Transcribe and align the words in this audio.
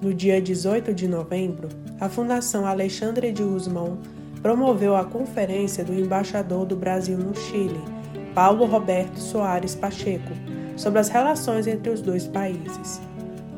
No 0.00 0.14
dia 0.14 0.40
18 0.40 0.94
de 0.94 1.08
novembro, 1.08 1.68
a 1.98 2.08
Fundação 2.08 2.64
Alexandre 2.64 3.32
de 3.32 3.42
Guzmão 3.42 3.98
promoveu 4.40 4.94
a 4.94 5.04
conferência 5.04 5.84
do 5.84 5.92
embaixador 5.92 6.64
do 6.64 6.76
Brasil 6.76 7.18
no 7.18 7.34
Chile, 7.34 7.80
Paulo 8.32 8.64
Roberto 8.64 9.18
Soares 9.18 9.74
Pacheco, 9.74 10.30
sobre 10.76 11.00
as 11.00 11.08
relações 11.08 11.66
entre 11.66 11.90
os 11.90 12.00
dois 12.00 12.28
países. 12.28 13.00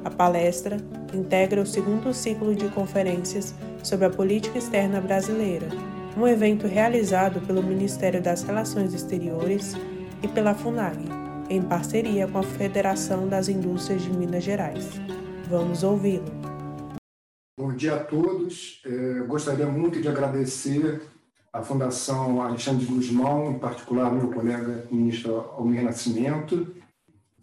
A 0.03 0.09
palestra 0.09 0.79
integra 1.13 1.61
o 1.61 1.67
segundo 1.67 2.15
ciclo 2.15 2.55
de 2.55 2.69
conferências 2.71 3.55
sobre 3.83 4.07
a 4.07 4.11
política 4.11 4.57
externa 4.57 4.99
brasileira, 4.99 5.69
um 6.17 6.27
evento 6.27 6.67
realizado 6.67 7.43
pelo 7.43 7.63
Ministério 7.63 8.23
das 8.23 8.45
Relações 8.45 8.95
Exteriores 8.95 9.75
e 10.23 10.29
pela 10.29 10.55
FUNAG, 10.55 11.05
em 11.51 11.61
parceria 11.61 12.27
com 12.27 12.39
a 12.39 12.43
Federação 12.43 13.29
das 13.29 13.51
Indústrias 13.51 14.01
de 14.01 14.11
Minas 14.11 14.43
Gerais. 14.43 14.89
Vamos 15.51 15.83
ouvi-lo. 15.83 16.40
Bom 17.61 17.75
dia 17.75 17.97
a 17.97 17.99
todos. 18.03 18.81
É, 18.87 19.21
gostaria 19.27 19.67
muito 19.67 20.01
de 20.01 20.09
agradecer 20.09 21.03
à 21.53 21.61
Fundação 21.61 22.41
Alexandre 22.41 22.87
Guzmão, 22.87 23.51
em 23.51 23.59
particular 23.59 24.11
meu 24.11 24.31
colega 24.31 24.87
ministro 24.91 25.35
Almir 25.35 25.85
Nascimento, 25.85 26.75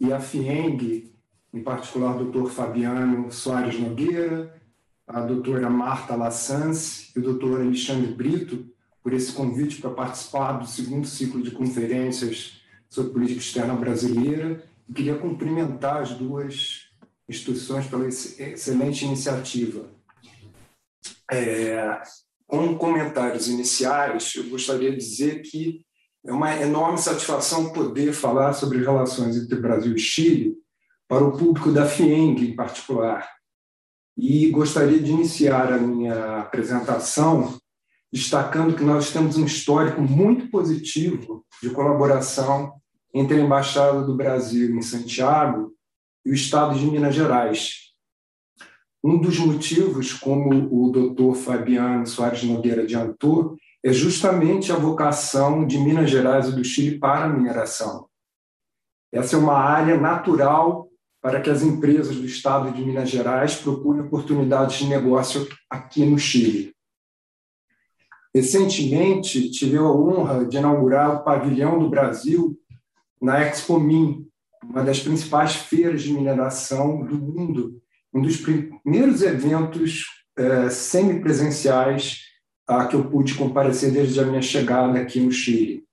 e 0.00 0.12
a 0.12 0.18
FIENG, 0.18 1.14
em 1.54 1.62
particular 1.62 2.18
doutor 2.18 2.50
Fabiano 2.50 3.30
Soares 3.30 3.78
Nogueira, 3.78 4.60
a 5.06 5.20
doutora 5.20 5.70
Marta 5.70 6.16
Lassance 6.16 7.12
e 7.14 7.20
o 7.20 7.22
doutor 7.22 7.60
Alexandre 7.60 8.12
Brito, 8.12 8.66
por 9.00 9.12
esse 9.12 9.30
convite 9.32 9.80
para 9.80 9.90
participar 9.90 10.54
do 10.54 10.66
segundo 10.66 11.06
ciclo 11.06 11.40
de 11.40 11.52
conferências 11.52 12.60
sobre 12.90 13.12
política 13.12 13.38
externa 13.38 13.74
brasileira. 13.74 14.64
E 14.88 14.92
queria 14.92 15.14
cumprimentar 15.14 15.98
as 16.02 16.10
duas 16.10 16.88
instituições 17.28 17.86
pela 17.86 18.08
excelente 18.08 19.04
iniciativa. 19.04 19.96
É, 21.30 22.00
com 22.46 22.76
comentários 22.76 23.48
iniciais, 23.48 24.34
eu 24.36 24.48
gostaria 24.48 24.90
de 24.90 24.96
dizer 24.96 25.42
que 25.42 25.84
é 26.26 26.32
uma 26.32 26.54
enorme 26.60 26.98
satisfação 26.98 27.72
poder 27.72 28.12
falar 28.12 28.52
sobre 28.52 28.78
relações 28.78 29.36
entre 29.36 29.60
Brasil 29.60 29.94
e 29.94 29.98
Chile 29.98 30.56
para 31.06 31.24
o 31.24 31.36
público 31.36 31.70
da 31.70 31.86
FIENG, 31.86 32.50
em 32.50 32.56
particular. 32.56 33.28
E 34.16 34.50
gostaria 34.50 34.98
de 34.98 35.10
iniciar 35.10 35.72
a 35.72 35.78
minha 35.78 36.38
apresentação 36.40 37.58
destacando 38.12 38.74
que 38.74 38.82
nós 38.82 39.12
temos 39.12 39.36
um 39.36 39.44
histórico 39.44 40.00
muito 40.00 40.50
positivo 40.50 41.44
de 41.62 41.70
colaboração 41.70 42.72
entre 43.14 43.36
a 43.36 43.40
Embaixada 43.40 44.02
do 44.02 44.16
Brasil 44.16 44.74
em 44.74 44.82
Santiago 44.82 45.72
e 46.24 46.30
o 46.30 46.34
Estado 46.34 46.78
de 46.78 46.86
Minas 46.86 47.14
Gerais. 47.14 47.87
Um 49.02 49.18
dos 49.18 49.38
motivos, 49.38 50.12
como 50.12 50.68
o 50.72 50.90
doutor 50.90 51.34
Fabiano 51.34 52.06
Soares 52.06 52.42
Nogueira 52.42 52.82
adiantou, 52.82 53.56
é 53.84 53.92
justamente 53.92 54.72
a 54.72 54.76
vocação 54.76 55.66
de 55.66 55.78
Minas 55.78 56.10
Gerais 56.10 56.48
e 56.48 56.52
do 56.52 56.64
Chile 56.64 56.98
para 56.98 57.26
a 57.26 57.28
mineração. 57.28 58.08
Essa 59.12 59.36
é 59.36 59.38
uma 59.38 59.54
área 59.54 59.96
natural 59.98 60.88
para 61.22 61.40
que 61.40 61.48
as 61.48 61.62
empresas 61.62 62.16
do 62.16 62.24
estado 62.24 62.72
de 62.72 62.84
Minas 62.84 63.08
Gerais 63.08 63.54
procurem 63.56 64.02
oportunidades 64.02 64.78
de 64.78 64.86
negócio 64.86 65.48
aqui 65.70 66.04
no 66.04 66.18
Chile. 66.18 66.74
Recentemente, 68.34 69.50
tive 69.50 69.78
a 69.78 69.82
honra 69.82 70.44
de 70.44 70.58
inaugurar 70.58 71.16
o 71.16 71.24
pavilhão 71.24 71.78
do 71.78 71.88
Brasil 71.88 72.58
na 73.20 73.40
Expo 73.40 73.80
Min, 73.80 74.26
uma 74.62 74.84
das 74.84 75.00
principais 75.00 75.54
feiras 75.54 76.02
de 76.02 76.12
mineração 76.12 77.04
do 77.04 77.16
mundo, 77.16 77.80
um 78.12 78.22
dos 78.22 78.36
primeiros 78.38 79.22
eventos 79.22 80.04
é, 80.36 80.70
semipresenciais 80.70 82.22
a 82.66 82.86
que 82.86 82.94
eu 82.94 83.08
pude 83.08 83.34
comparecer 83.34 83.90
desde 83.90 84.20
a 84.20 84.24
minha 84.24 84.42
chegada 84.42 84.98
aqui 84.98 85.20
no 85.20 85.32
Chile. 85.32 85.84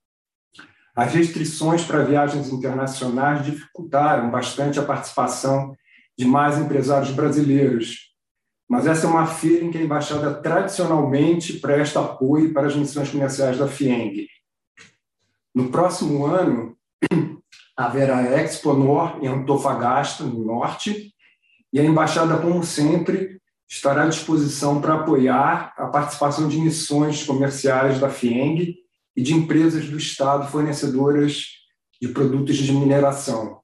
As 0.95 1.13
restrições 1.13 1.83
para 1.83 2.03
viagens 2.03 2.49
internacionais 2.49 3.45
dificultaram 3.45 4.29
bastante 4.29 4.79
a 4.79 4.83
participação 4.83 5.75
de 6.17 6.25
mais 6.25 6.57
empresários 6.57 7.11
brasileiros, 7.11 8.13
mas 8.69 8.87
essa 8.87 9.05
é 9.05 9.09
uma 9.09 9.27
feira 9.27 9.65
em 9.65 9.71
que 9.71 9.77
a 9.77 9.81
embaixada 9.81 10.33
tradicionalmente 10.33 11.59
presta 11.59 11.99
apoio 11.99 12.53
para 12.53 12.67
as 12.67 12.75
missões 12.75 13.09
comerciais 13.09 13.57
da 13.57 13.67
FIENG. 13.67 14.27
No 15.53 15.69
próximo 15.69 16.25
ano, 16.25 16.77
haverá 17.75 18.17
a 18.17 18.41
Expo 18.41 18.73
Nor 18.73 19.23
em 19.23 19.27
Antofagasta, 19.27 20.23
no 20.23 20.45
norte, 20.45 21.13
e 21.71 21.79
a 21.79 21.83
embaixada, 21.83 22.37
como 22.37 22.63
sempre, 22.63 23.39
estará 23.67 24.03
à 24.03 24.07
disposição 24.07 24.79
para 24.79 24.95
apoiar 24.95 25.73
a 25.77 25.87
participação 25.87 26.47
de 26.47 26.57
missões 26.57 27.23
comerciais 27.23 27.99
da 27.99 28.09
FIENG 28.09 28.75
e 29.15 29.21
de 29.21 29.33
empresas 29.33 29.89
do 29.89 29.97
Estado 29.97 30.49
fornecedoras 30.49 31.47
de 32.01 32.09
produtos 32.09 32.57
de 32.57 32.71
mineração. 32.71 33.59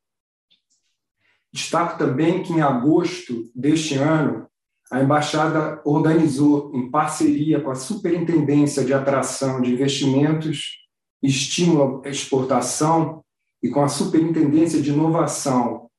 Destaco 1.54 1.98
também 1.98 2.42
que, 2.42 2.54
em 2.54 2.62
agosto 2.62 3.52
deste 3.54 3.96
ano, 3.96 4.48
a 4.90 5.02
Embaixada 5.02 5.82
organizou, 5.86 6.72
em 6.74 6.90
parceria 6.90 7.62
com 7.62 7.72
a 7.72 7.76
Superintendência 7.76 8.84
de 8.84 8.94
Atração 8.94 9.62
de 9.62 9.72
Investimentos 9.72 10.80
e 11.22 11.28
Estímulo 11.28 12.02
à 12.06 12.10
Exportação 12.10 13.24
e 13.62 13.70
com 13.70 13.84
a 13.84 13.88
Superintendência 13.88 14.82
de 14.82 14.90
Inovação 14.92 15.90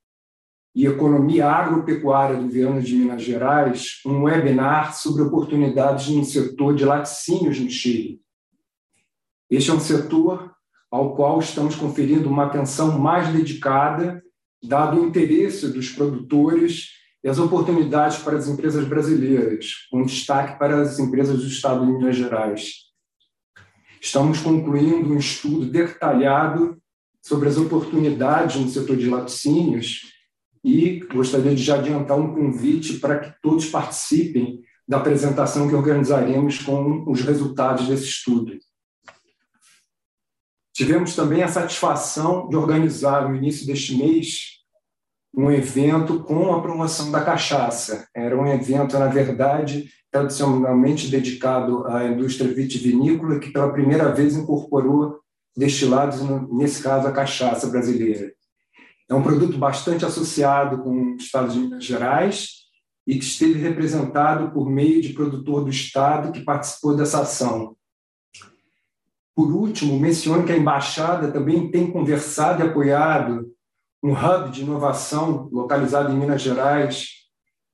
e 0.74 0.86
Economia 0.86 1.46
Agropecuária 1.46 2.36
do 2.36 2.44
Governo 2.44 2.80
de 2.80 2.94
Minas 2.94 3.22
Gerais, 3.22 4.00
um 4.06 4.22
webinar 4.22 4.96
sobre 4.96 5.22
oportunidades 5.22 6.08
no 6.08 6.24
setor 6.24 6.74
de 6.74 6.84
laticínios 6.84 7.60
no 7.60 7.68
Chile. 7.68 8.20
Este 9.50 9.70
é 9.70 9.74
um 9.74 9.80
setor 9.80 10.50
ao 10.90 11.14
qual 11.14 11.38
estamos 11.40 11.74
conferindo 11.74 12.28
uma 12.28 12.46
atenção 12.46 12.98
mais 12.98 13.28
dedicada, 13.28 14.22
dado 14.62 15.00
o 15.00 15.06
interesse 15.06 15.68
dos 15.68 15.90
produtores 15.90 16.90
e 17.22 17.28
as 17.28 17.38
oportunidades 17.38 18.18
para 18.18 18.36
as 18.36 18.48
empresas 18.48 18.86
brasileiras, 18.86 19.86
com 19.90 20.02
destaque 20.04 20.58
para 20.58 20.80
as 20.80 20.98
empresas 20.98 21.40
do 21.40 21.46
Estado 21.46 21.84
de 21.84 21.92
Minas 21.92 22.16
Gerais. 22.16 22.92
Estamos 24.00 24.40
concluindo 24.40 25.12
um 25.12 25.18
estudo 25.18 25.66
detalhado 25.66 26.76
sobre 27.22 27.48
as 27.48 27.56
oportunidades 27.56 28.56
no 28.56 28.68
setor 28.68 28.96
de 28.96 29.08
laticínios 29.08 30.11
e 30.64 31.00
gostaria 31.12 31.54
de 31.54 31.62
já 31.62 31.76
adiantar 31.76 32.18
um 32.18 32.34
convite 32.34 32.98
para 32.98 33.18
que 33.18 33.34
todos 33.42 33.66
participem 33.66 34.62
da 34.86 34.98
apresentação 34.98 35.68
que 35.68 35.74
organizaremos 35.74 36.58
com 36.58 37.04
os 37.10 37.20
resultados 37.22 37.88
desse 37.88 38.04
estudo. 38.04 38.52
Tivemos 40.74 41.14
também 41.14 41.42
a 41.42 41.48
satisfação 41.48 42.48
de 42.48 42.56
organizar, 42.56 43.28
no 43.28 43.36
início 43.36 43.66
deste 43.66 43.96
mês, 43.96 44.62
um 45.34 45.50
evento 45.50 46.22
com 46.24 46.54
a 46.54 46.60
promoção 46.60 47.10
da 47.10 47.24
cachaça. 47.24 48.08
Era 48.14 48.38
um 48.38 48.46
evento, 48.46 48.98
na 48.98 49.06
verdade, 49.06 49.88
tradicionalmente 50.10 51.08
dedicado 51.08 51.86
à 51.86 52.04
indústria 52.04 52.52
vitivinícola, 52.52 53.38
que 53.38 53.50
pela 53.50 53.72
primeira 53.72 54.12
vez 54.12 54.36
incorporou 54.36 55.20
destilados, 55.56 56.20
nesse 56.50 56.82
caso, 56.82 57.06
a 57.06 57.12
cachaça 57.12 57.66
brasileira. 57.66 58.32
É 59.12 59.14
um 59.14 59.22
produto 59.22 59.58
bastante 59.58 60.06
associado 60.06 60.78
com 60.78 61.12
o 61.12 61.16
estado 61.16 61.52
de 61.52 61.58
Minas 61.58 61.84
Gerais 61.84 62.62
e 63.06 63.18
que 63.18 63.24
esteve 63.24 63.58
representado 63.58 64.50
por 64.52 64.70
meio 64.70 65.02
de 65.02 65.12
produtor 65.12 65.64
do 65.64 65.68
estado 65.68 66.32
que 66.32 66.40
participou 66.40 66.96
dessa 66.96 67.20
ação. 67.20 67.76
Por 69.36 69.52
último, 69.52 70.00
menciono 70.00 70.46
que 70.46 70.52
a 70.52 70.56
embaixada 70.56 71.30
também 71.30 71.70
tem 71.70 71.90
conversado 71.90 72.62
e 72.62 72.66
apoiado 72.66 73.52
um 74.02 74.12
hub 74.12 74.50
de 74.50 74.62
inovação 74.62 75.46
localizado 75.52 76.10
em 76.10 76.16
Minas 76.16 76.40
Gerais, 76.40 77.08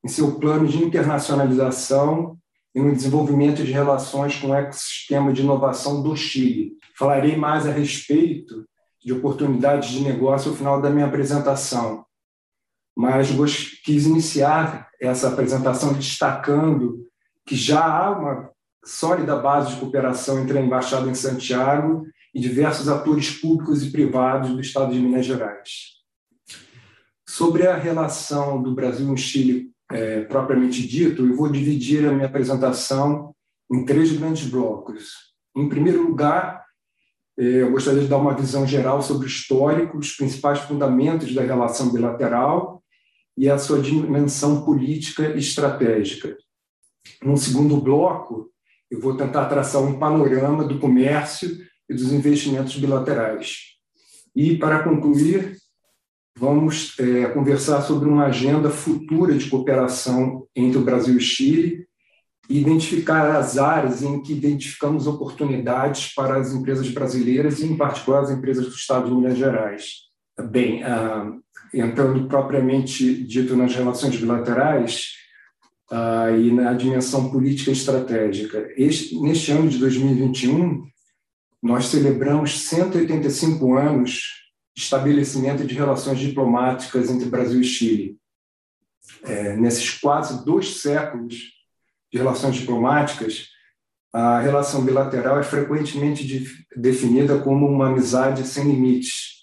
em 0.05 0.09
seu 0.09 0.41
plano 0.41 0.67
de 0.67 0.83
internacionalização 0.83 2.37
e 2.75 2.81
no 2.81 2.93
desenvolvimento 2.93 3.63
de 3.63 3.71
relações 3.71 4.35
com 4.35 4.49
o 4.49 4.55
ecossistema 4.55 5.33
de 5.33 5.43
inovação 5.43 6.03
do 6.03 6.17
Chile. 6.17 6.73
Falarei 6.99 7.37
mais 7.37 7.65
a 7.65 7.71
respeito 7.71 8.68
de 9.05 9.13
oportunidades 9.13 9.91
de 9.91 10.01
negócio 10.01 10.51
ao 10.51 10.57
final 10.57 10.81
da 10.81 10.91
minha 10.91 11.07
apresentação, 11.07 12.05
mas 12.97 13.31
quis 13.85 14.07
iniciar 14.07 14.89
essa 15.01 15.29
apresentação 15.29 15.93
destacando 15.93 17.07
que 17.47 17.55
já 17.55 17.85
há 17.85 18.11
uma 18.11 18.51
sólida 18.85 19.37
base 19.37 19.75
de 19.75 19.81
cooperação 19.81 20.41
entre 20.41 20.59
a 20.59 20.61
Embaixada 20.61 21.09
em 21.09 21.15
Santiago 21.15 22.07
e 22.35 22.41
diversos 22.41 22.89
atores 22.89 23.31
públicos 23.31 23.85
e 23.85 23.91
privados 23.91 24.51
do 24.51 24.61
Estado 24.61 24.93
de 24.93 25.01
Minas 25.01 25.27
Gerais. 25.27 25.99
Sobre 27.29 27.67
a 27.67 27.77
relação 27.77 28.63
do 28.63 28.75
Brasil 28.75 29.13
e 29.13 29.17
Chile 29.17 29.71
é, 29.91 30.23
propriamente 30.23 30.87
dito, 30.87 31.27
eu 31.27 31.35
vou 31.35 31.51
dividir 31.51 32.07
a 32.07 32.13
minha 32.13 32.27
apresentação 32.27 33.35
em 33.71 33.85
três 33.85 34.13
grandes 34.13 34.49
blocos. 34.49 35.35
Em 35.57 35.69
primeiro 35.69 36.03
lugar, 36.03 36.65
eu 37.39 37.71
gostaria 37.71 38.01
de 38.01 38.09
dar 38.09 38.17
uma 38.17 38.35
visão 38.35 38.67
geral 38.67 39.01
sobre 39.01 39.27
o 39.27 39.29
histórico, 39.29 39.97
os 39.97 40.13
principais 40.13 40.59
fundamentos 40.61 41.33
da 41.33 41.43
relação 41.43 41.93
bilateral. 41.93 42.83
e 43.37 43.49
a 43.49 43.57
sua 43.57 43.81
dimensão 43.81 44.65
política 44.65 45.29
e 45.29 45.39
estratégica. 45.39 46.37
No 47.23 47.37
segundo 47.37 47.81
bloco, 47.81 48.51
eu 48.91 49.01
vou 49.01 49.17
tentar 49.17 49.47
traçar 49.47 49.81
um 49.81 49.97
panorama 49.97 50.65
do 50.65 50.81
comércio 50.81 51.49
e 51.89 51.95
dos 51.95 52.13
investimentos 52.13 52.77
bilaterais. 52.77 53.77
E, 54.35 54.57
para 54.57 54.83
concluir, 54.83 55.57
vamos 56.37 56.99
é, 56.99 57.27
conversar 57.27 57.83
sobre 57.83 58.09
uma 58.09 58.27
agenda 58.27 58.71
futura 58.71 59.39
de 59.39 59.49
cooperação 59.49 60.45
entre 60.55 60.79
o 60.79 60.85
Brasil 60.85 61.15
e 61.15 61.19
o 61.19 61.21
Chile 61.21 61.88
e 62.49 62.59
identificar 62.59 63.37
as 63.37 63.59
áreas 63.59 64.03
em 64.03 64.23
que 64.23 64.33
identificamos 64.33 65.07
oportunidades 65.07 66.15
para 66.15 66.39
as 66.39 66.53
empresas 66.53 66.89
brasileiras 66.89 67.61
e, 67.61 67.67
em 67.67 67.77
particular, 67.77 68.23
as 68.23 68.31
empresas 68.31 68.67
do 68.67 68.75
Estado 68.75 69.09
de 69.09 69.15
Minas 69.15 69.37
Gerais. 69.37 70.09
Bem, 70.51 70.83
ah, 70.83 71.31
entrando 71.75 72.27
propriamente 72.27 73.23
dito 73.25 73.55
nas 73.55 73.75
relações 73.75 74.17
bilaterais 74.17 75.11
ah, 75.91 76.31
e 76.31 76.51
na 76.51 76.73
dimensão 76.73 77.31
política 77.31 77.71
estratégica, 77.71 78.67
este, 78.77 79.21
neste 79.21 79.53
ano 79.53 79.69
de 79.69 79.79
2021, 79.79 80.87
nós 81.63 81.87
celebramos 81.87 82.61
185 82.61 83.77
anos 83.77 84.21
de 84.75 84.83
estabelecimento 84.83 85.67
de 85.67 85.75
relações 85.75 86.19
diplomáticas 86.19 87.11
entre 87.11 87.29
Brasil 87.29 87.61
e 87.61 87.65
Chile. 87.65 88.17
É, 89.25 89.57
nesses 89.57 89.99
quase 89.99 90.45
dois 90.45 90.81
séculos 90.81 91.58
de 92.13 92.19
relações 92.19 92.57
diplomáticas, 92.57 93.49
a 94.13 94.41
relação 94.41 94.85
bilateral 94.85 95.39
é 95.39 95.43
frequentemente 95.43 96.27
de, 96.27 96.47
definida 96.77 97.39
como 97.39 97.67
uma 97.67 97.89
amizade 97.89 98.47
sem 98.47 98.65
limites, 98.65 99.43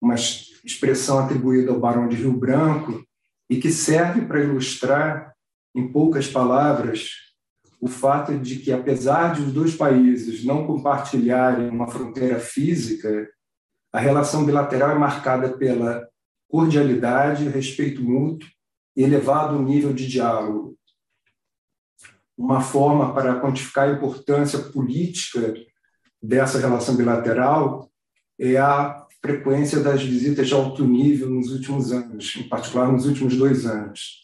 uma 0.00 0.14
expressão 0.14 1.18
atribuída 1.18 1.70
ao 1.70 1.80
Barão 1.80 2.08
de 2.08 2.16
Rio 2.16 2.32
Branco 2.32 3.04
e 3.50 3.58
que 3.58 3.70
serve 3.70 4.22
para 4.22 4.42
ilustrar, 4.42 5.32
em 5.74 5.90
poucas 5.90 6.28
palavras, 6.28 7.10
o 7.80 7.88
fato 7.88 8.38
de 8.38 8.56
que, 8.56 8.72
apesar 8.72 9.34
de 9.34 9.42
os 9.42 9.52
dois 9.52 9.74
países 9.74 10.44
não 10.44 10.66
compartilharem 10.66 11.68
uma 11.68 11.88
fronteira 11.88 12.38
física, 12.38 13.28
a 13.92 13.98
relação 13.98 14.44
bilateral 14.44 14.90
é 14.90 14.98
marcada 14.98 15.50
pela 15.56 16.06
cordialidade, 16.48 17.48
respeito 17.48 18.02
mútuo 18.02 18.48
e 18.96 19.02
elevado 19.02 19.60
nível 19.60 19.92
de 19.92 20.06
diálogo, 20.06 20.76
uma 22.36 22.60
forma 22.60 23.12
para 23.14 23.40
quantificar 23.40 23.88
a 23.88 23.92
importância 23.92 24.58
política 24.58 25.54
dessa 26.22 26.58
relação 26.58 26.96
bilateral 26.96 27.90
é 28.38 28.56
a 28.56 29.06
frequência 29.20 29.80
das 29.80 30.02
visitas 30.02 30.48
de 30.48 30.54
alto 30.54 30.84
nível 30.84 31.30
nos 31.30 31.52
últimos 31.52 31.92
anos, 31.92 32.34
em 32.36 32.48
particular 32.48 32.90
nos 32.90 33.06
últimos 33.06 33.36
dois 33.36 33.66
anos. 33.66 34.22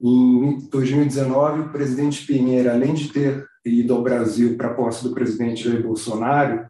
Em 0.00 0.58
2019, 0.68 1.60
o 1.60 1.72
presidente 1.72 2.26
Pinheira, 2.26 2.74
além 2.74 2.92
de 2.92 3.08
ter 3.08 3.46
ido 3.64 3.94
ao 3.94 4.02
Brasil 4.02 4.56
para 4.56 4.68
a 4.68 4.74
posse 4.74 5.02
do 5.02 5.14
presidente 5.14 5.64
Jair 5.64 5.82
Bolsonaro, 5.82 6.66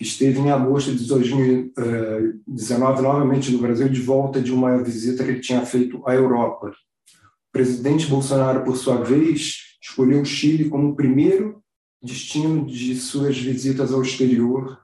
esteve 0.00 0.40
em 0.40 0.50
agosto 0.50 0.92
de 0.92 1.06
2019 1.06 3.02
novamente 3.02 3.52
no 3.52 3.58
Brasil, 3.58 3.88
de 3.88 4.00
volta 4.00 4.40
de 4.40 4.52
uma 4.52 4.82
visita 4.82 5.22
que 5.22 5.30
ele 5.30 5.40
tinha 5.40 5.64
feito 5.64 6.02
à 6.06 6.14
Europa. 6.14 6.70
O 6.70 7.52
presidente 7.52 8.06
Bolsonaro, 8.06 8.64
por 8.64 8.76
sua 8.76 8.96
vez, 8.96 9.73
escolheu 9.84 10.22
o 10.22 10.24
Chile 10.24 10.70
como 10.70 10.88
o 10.88 10.96
primeiro 10.96 11.62
destino 12.02 12.64
de 12.64 12.96
suas 12.96 13.38
visitas 13.38 13.92
ao 13.92 14.02
exterior 14.02 14.80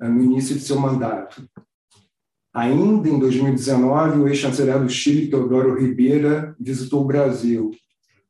eh, 0.00 0.08
no 0.08 0.22
início 0.22 0.54
de 0.54 0.62
seu 0.62 0.80
mandato. 0.80 1.46
Ainda 2.54 3.08
em 3.08 3.18
2019, 3.18 4.20
o 4.20 4.28
ex-chanceler 4.28 4.80
do 4.80 4.88
Chile, 4.88 5.28
Teodoro 5.28 5.78
Ribeira, 5.78 6.56
visitou 6.58 7.02
o 7.02 7.06
Brasil. 7.06 7.70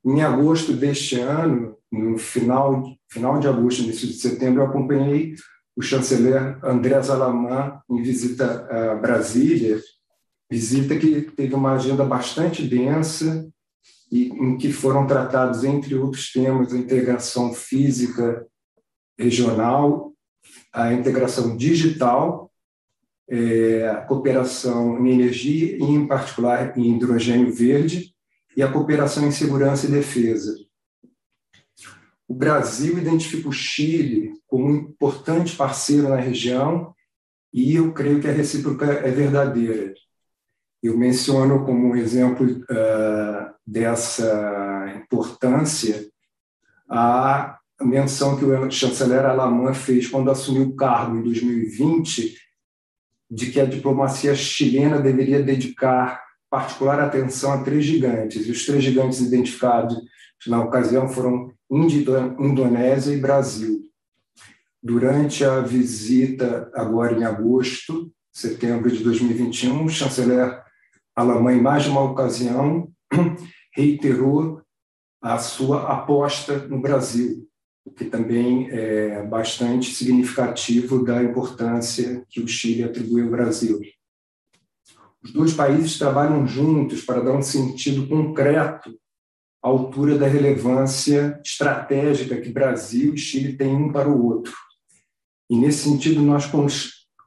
Em 0.04 0.22
agosto 0.22 0.72
deste 0.72 1.20
ano, 1.20 1.76
no 1.92 2.18
final, 2.18 2.96
final 3.08 3.38
de 3.38 3.46
agosto, 3.46 3.82
início 3.82 4.08
de 4.08 4.14
setembro, 4.14 4.62
eu 4.62 4.66
acompanhei 4.66 5.34
o 5.76 5.82
chanceler 5.82 6.58
André 6.64 6.94
Alamã 6.94 7.80
em 7.90 8.02
visita 8.02 8.66
a 8.66 8.94
Brasília, 8.94 9.80
visita 10.50 10.96
que 10.96 11.20
teve 11.20 11.54
uma 11.54 11.74
agenda 11.74 12.04
bastante 12.04 12.66
densa 12.66 13.48
e 14.14 14.28
em 14.28 14.56
que 14.56 14.72
foram 14.72 15.08
tratados, 15.08 15.64
entre 15.64 15.96
outros 15.96 16.30
temas, 16.30 16.72
a 16.72 16.78
integração 16.78 17.52
física 17.52 18.46
regional, 19.18 20.12
a 20.72 20.92
integração 20.92 21.56
digital, 21.56 22.48
é, 23.28 23.88
a 23.88 24.02
cooperação 24.02 25.04
em 25.04 25.10
energia, 25.14 25.76
e 25.76 25.82
em 25.82 26.06
particular 26.06 26.78
em 26.78 26.94
hidrogênio 26.94 27.52
verde, 27.52 28.14
e 28.56 28.62
a 28.62 28.70
cooperação 28.70 29.26
em 29.26 29.32
segurança 29.32 29.86
e 29.86 29.90
defesa. 29.90 30.54
O 32.28 32.34
Brasil 32.34 32.96
identifica 32.96 33.48
o 33.48 33.52
Chile 33.52 34.30
como 34.46 34.66
um 34.66 34.76
importante 34.76 35.56
parceiro 35.56 36.08
na 36.08 36.20
região 36.20 36.94
e 37.52 37.74
eu 37.74 37.92
creio 37.92 38.20
que 38.20 38.28
a 38.28 38.32
recíproca 38.32 38.86
é 38.86 39.10
verdadeira. 39.10 39.92
Eu 40.84 40.98
menciono 40.98 41.64
como 41.64 41.88
um 41.88 41.96
exemplo 41.96 42.46
uh, 42.46 43.54
dessa 43.66 44.94
importância 44.98 46.06
a 46.86 47.58
menção 47.80 48.36
que 48.36 48.44
o 48.44 48.70
chanceler 48.70 49.24
Alamã 49.24 49.72
fez 49.72 50.06
quando 50.06 50.30
assumiu 50.30 50.64
o 50.64 50.76
cargo 50.76 51.16
em 51.16 51.22
2020, 51.22 52.36
de 53.30 53.50
que 53.50 53.58
a 53.58 53.64
diplomacia 53.64 54.34
chilena 54.34 55.00
deveria 55.00 55.42
dedicar 55.42 56.22
particular 56.50 57.00
atenção 57.00 57.54
a 57.54 57.64
três 57.64 57.82
gigantes. 57.82 58.46
E 58.46 58.50
os 58.50 58.66
três 58.66 58.84
gigantes 58.84 59.20
identificados 59.20 59.96
na 60.46 60.62
ocasião 60.62 61.08
foram 61.08 61.50
Índia, 61.70 62.36
Indonésia 62.38 63.14
e 63.14 63.20
Brasil. 63.20 63.80
Durante 64.82 65.46
a 65.46 65.60
visita, 65.60 66.70
agora 66.74 67.18
em 67.18 67.24
agosto, 67.24 68.12
setembro 68.30 68.90
de 68.90 69.02
2021, 69.02 69.86
o 69.86 69.88
chanceler 69.88 70.62
Alamã, 71.14 71.52
em 71.52 71.60
mais 71.60 71.84
de 71.84 71.90
uma 71.90 72.02
ocasião, 72.02 72.88
reiterou 73.74 74.60
a 75.22 75.38
sua 75.38 75.90
aposta 75.92 76.58
no 76.68 76.80
Brasil, 76.80 77.48
o 77.84 77.90
que 77.90 78.04
também 78.04 78.68
é 78.70 79.22
bastante 79.22 79.94
significativo 79.94 81.04
da 81.04 81.22
importância 81.22 82.24
que 82.28 82.40
o 82.40 82.48
Chile 82.48 82.84
atribui 82.84 83.22
ao 83.22 83.30
Brasil. 83.30 83.80
Os 85.22 85.32
dois 85.32 85.54
países 85.54 85.98
trabalham 85.98 86.46
juntos 86.46 87.02
para 87.02 87.22
dar 87.22 87.32
um 87.32 87.42
sentido 87.42 88.06
concreto 88.06 88.90
à 89.62 89.68
altura 89.68 90.18
da 90.18 90.26
relevância 90.26 91.40
estratégica 91.42 92.40
que 92.40 92.52
Brasil 92.52 93.14
e 93.14 93.18
Chile 93.18 93.56
têm 93.56 93.74
um 93.74 93.90
para 93.90 94.08
o 94.08 94.26
outro. 94.26 94.52
E, 95.48 95.56
nesse 95.56 95.84
sentido, 95.84 96.20
nós 96.20 96.50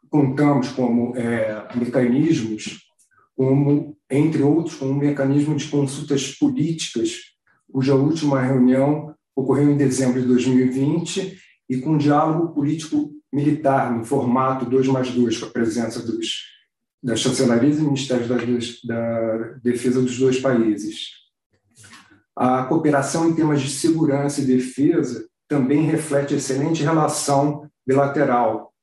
contamos 0.09 0.69
como 0.69 1.17
é, 1.17 1.67
mecanismos 1.75 2.86
como, 3.37 3.95
entre 4.09 4.41
outros, 4.41 4.75
como 4.75 4.91
um 4.91 4.97
mecanismo 4.97 5.55
de 5.55 5.67
consultas 5.67 6.33
políticas, 6.33 7.19
cuja 7.71 7.93
última 7.93 8.41
reunião 8.41 9.13
ocorreu 9.35 9.69
em 9.69 9.77
dezembro 9.77 10.19
de 10.19 10.27
2020, 10.27 11.37
e 11.69 11.77
com 11.77 11.91
um 11.91 11.97
diálogo 11.97 12.53
político-militar 12.55 13.95
no 13.95 14.03
formato 14.03 14.65
2 14.65 14.87
mais 14.87 15.11
2, 15.11 15.37
com 15.37 15.45
a 15.45 15.49
presença 15.49 16.01
dos, 16.01 16.45
das 17.03 17.19
chancelarias 17.19 17.77
e 17.77 17.83
ministérios 17.83 18.27
da, 18.27 18.37
da 18.37 19.37
defesa 19.61 20.01
dos 20.01 20.17
dois 20.17 20.39
países. 20.39 21.11
A 22.35 22.63
cooperação 22.63 23.29
em 23.29 23.35
temas 23.35 23.61
de 23.61 23.69
segurança 23.69 24.41
e 24.41 24.45
defesa 24.45 25.27
também 25.47 25.83
reflete 25.83 26.33
excelente 26.33 26.83
relação 26.83 27.69
bilateral 27.85 28.73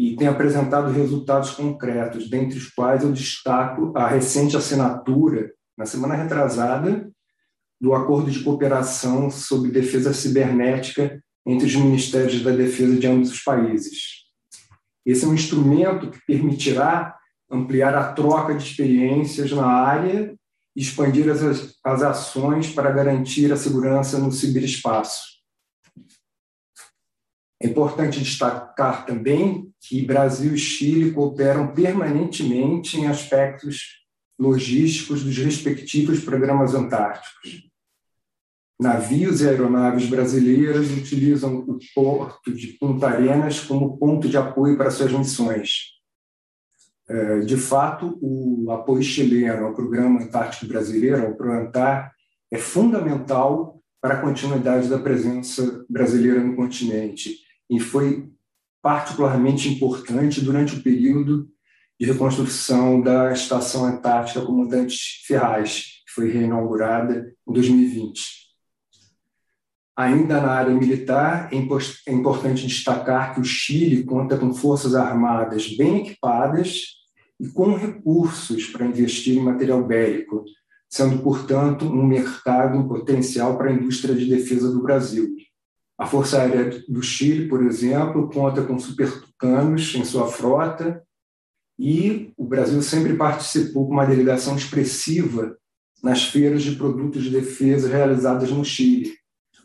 e 0.00 0.16
tem 0.16 0.28
apresentado 0.28 0.90
resultados 0.90 1.50
concretos, 1.50 2.30
dentre 2.30 2.56
os 2.56 2.70
quais 2.70 3.02
eu 3.02 3.12
destaco 3.12 3.92
a 3.94 4.08
recente 4.08 4.56
assinatura, 4.56 5.52
na 5.76 5.84
semana 5.84 6.14
retrasada, 6.14 7.10
do 7.78 7.92
Acordo 7.92 8.30
de 8.30 8.42
Cooperação 8.42 9.30
sobre 9.30 9.70
Defesa 9.70 10.14
Cibernética 10.14 11.22
entre 11.46 11.66
os 11.66 11.76
Ministérios 11.76 12.40
da 12.40 12.50
Defesa 12.50 12.98
de 12.98 13.06
ambos 13.06 13.30
os 13.30 13.42
países. 13.42 14.24
Esse 15.04 15.26
é 15.26 15.28
um 15.28 15.34
instrumento 15.34 16.10
que 16.10 16.18
permitirá 16.26 17.14
ampliar 17.50 17.94
a 17.94 18.14
troca 18.14 18.54
de 18.54 18.64
experiências 18.64 19.52
na 19.52 19.66
área 19.66 20.34
e 20.74 20.80
expandir 20.80 21.28
as, 21.28 21.74
as 21.84 22.02
ações 22.02 22.72
para 22.72 22.90
garantir 22.90 23.52
a 23.52 23.56
segurança 23.56 24.18
no 24.18 24.32
ciberespaço. 24.32 25.39
É 27.62 27.66
importante 27.66 28.20
destacar 28.20 29.04
também 29.04 29.70
que 29.78 30.02
Brasil 30.02 30.54
e 30.54 30.58
Chile 30.58 31.12
cooperam 31.12 31.74
permanentemente 31.74 32.98
em 32.98 33.06
aspectos 33.06 34.00
logísticos 34.38 35.22
dos 35.22 35.36
respectivos 35.36 36.20
programas 36.20 36.74
antárticos. 36.74 37.68
Navios 38.80 39.42
e 39.42 39.48
aeronaves 39.48 40.08
brasileiras 40.08 40.90
utilizam 40.90 41.58
o 41.58 41.78
porto 41.94 42.50
de 42.50 42.68
Punta 42.68 43.08
Arenas 43.08 43.60
como 43.60 43.98
ponto 43.98 44.26
de 44.26 44.38
apoio 44.38 44.78
para 44.78 44.90
suas 44.90 45.12
missões. 45.12 46.00
é, 47.06 47.40
de 47.40 47.58
fato, 47.58 48.18
o 48.22 48.70
apoio 48.70 49.02
chileno 49.02 49.66
ao 49.66 49.74
Programa 49.74 50.22
Antártico 50.22 50.66
Brasileiro, 50.66 51.26
ao 51.26 51.34
PROANTAR, 51.34 52.12
é 52.50 52.56
fundamental 52.56 53.82
para 54.00 54.14
a 54.14 54.20
continuidade 54.22 54.88
da 54.88 54.98
presença 54.98 55.84
brasileira 55.90 56.42
no 56.42 56.56
continente 56.56 57.49
e 57.70 57.78
foi 57.78 58.28
particularmente 58.82 59.68
importante 59.68 60.40
durante 60.40 60.76
o 60.76 60.82
período 60.82 61.48
de 61.98 62.06
reconstrução 62.06 63.00
da 63.00 63.32
Estação 63.32 63.84
Antártica 63.84 64.40
Comandante 64.40 65.22
Ferraz, 65.26 66.02
que 66.06 66.12
foi 66.14 66.30
reinaugurada 66.30 67.32
em 67.46 67.52
2020. 67.52 68.40
Ainda 69.96 70.40
na 70.40 70.50
área 70.50 70.74
militar, 70.74 71.50
é, 71.52 71.56
é 71.56 72.12
importante 72.12 72.66
destacar 72.66 73.34
que 73.34 73.40
o 73.40 73.44
Chile 73.44 74.02
conta 74.02 74.38
com 74.38 74.54
forças 74.54 74.94
armadas 74.94 75.76
bem 75.76 75.98
equipadas 75.98 77.00
e 77.38 77.48
com 77.48 77.76
recursos 77.76 78.66
para 78.66 78.86
investir 78.86 79.36
em 79.36 79.44
material 79.44 79.84
bélico, 79.84 80.42
sendo, 80.88 81.22
portanto, 81.22 81.84
um 81.84 82.06
mercado 82.06 82.78
em 82.78 82.88
potencial 82.88 83.58
para 83.58 83.68
a 83.68 83.72
indústria 83.74 84.14
de 84.14 84.24
defesa 84.24 84.72
do 84.72 84.82
Brasil. 84.82 85.36
A 86.00 86.06
Força 86.06 86.40
Aérea 86.40 86.82
do 86.88 87.02
Chile, 87.02 87.46
por 87.46 87.62
exemplo, 87.62 88.30
conta 88.30 88.62
com 88.62 88.78
supertucanos 88.78 89.94
em 89.94 90.02
sua 90.02 90.28
frota 90.28 91.04
e 91.78 92.32
o 92.38 92.46
Brasil 92.46 92.80
sempre 92.80 93.18
participou 93.18 93.86
com 93.86 93.92
uma 93.92 94.06
delegação 94.06 94.56
expressiva 94.56 95.58
nas 96.02 96.24
feiras 96.24 96.62
de 96.62 96.74
produtos 96.74 97.24
de 97.24 97.28
defesa 97.28 97.86
realizadas 97.86 98.50
no 98.50 98.64
Chile, 98.64 99.12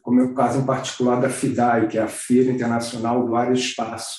como 0.01 0.19
é 0.19 0.25
o 0.25 0.33
caso 0.33 0.59
em 0.59 0.65
particular 0.65 1.21
da 1.21 1.29
FIDAI, 1.29 1.87
que 1.87 1.97
é 1.97 2.01
a 2.01 2.07
Feira 2.09 2.51
Internacional 2.51 3.25
do 3.25 3.33
Aeroespaço, 3.33 4.17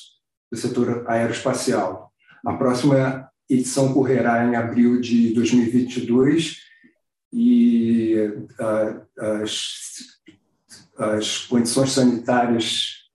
do 0.50 0.56
setor 0.56 1.04
aeroespacial. 1.06 2.10
A 2.46 2.54
próxima 2.54 3.30
edição 3.46 3.92
correrá 3.92 4.42
em 4.46 4.56
abril 4.56 5.02
de 5.02 5.34
2022 5.34 6.62
e 7.30 8.16
uh, 8.58 9.42
as, 9.42 10.16
as 10.98 11.38
condições 11.38 11.92
sanitárias 11.92 13.06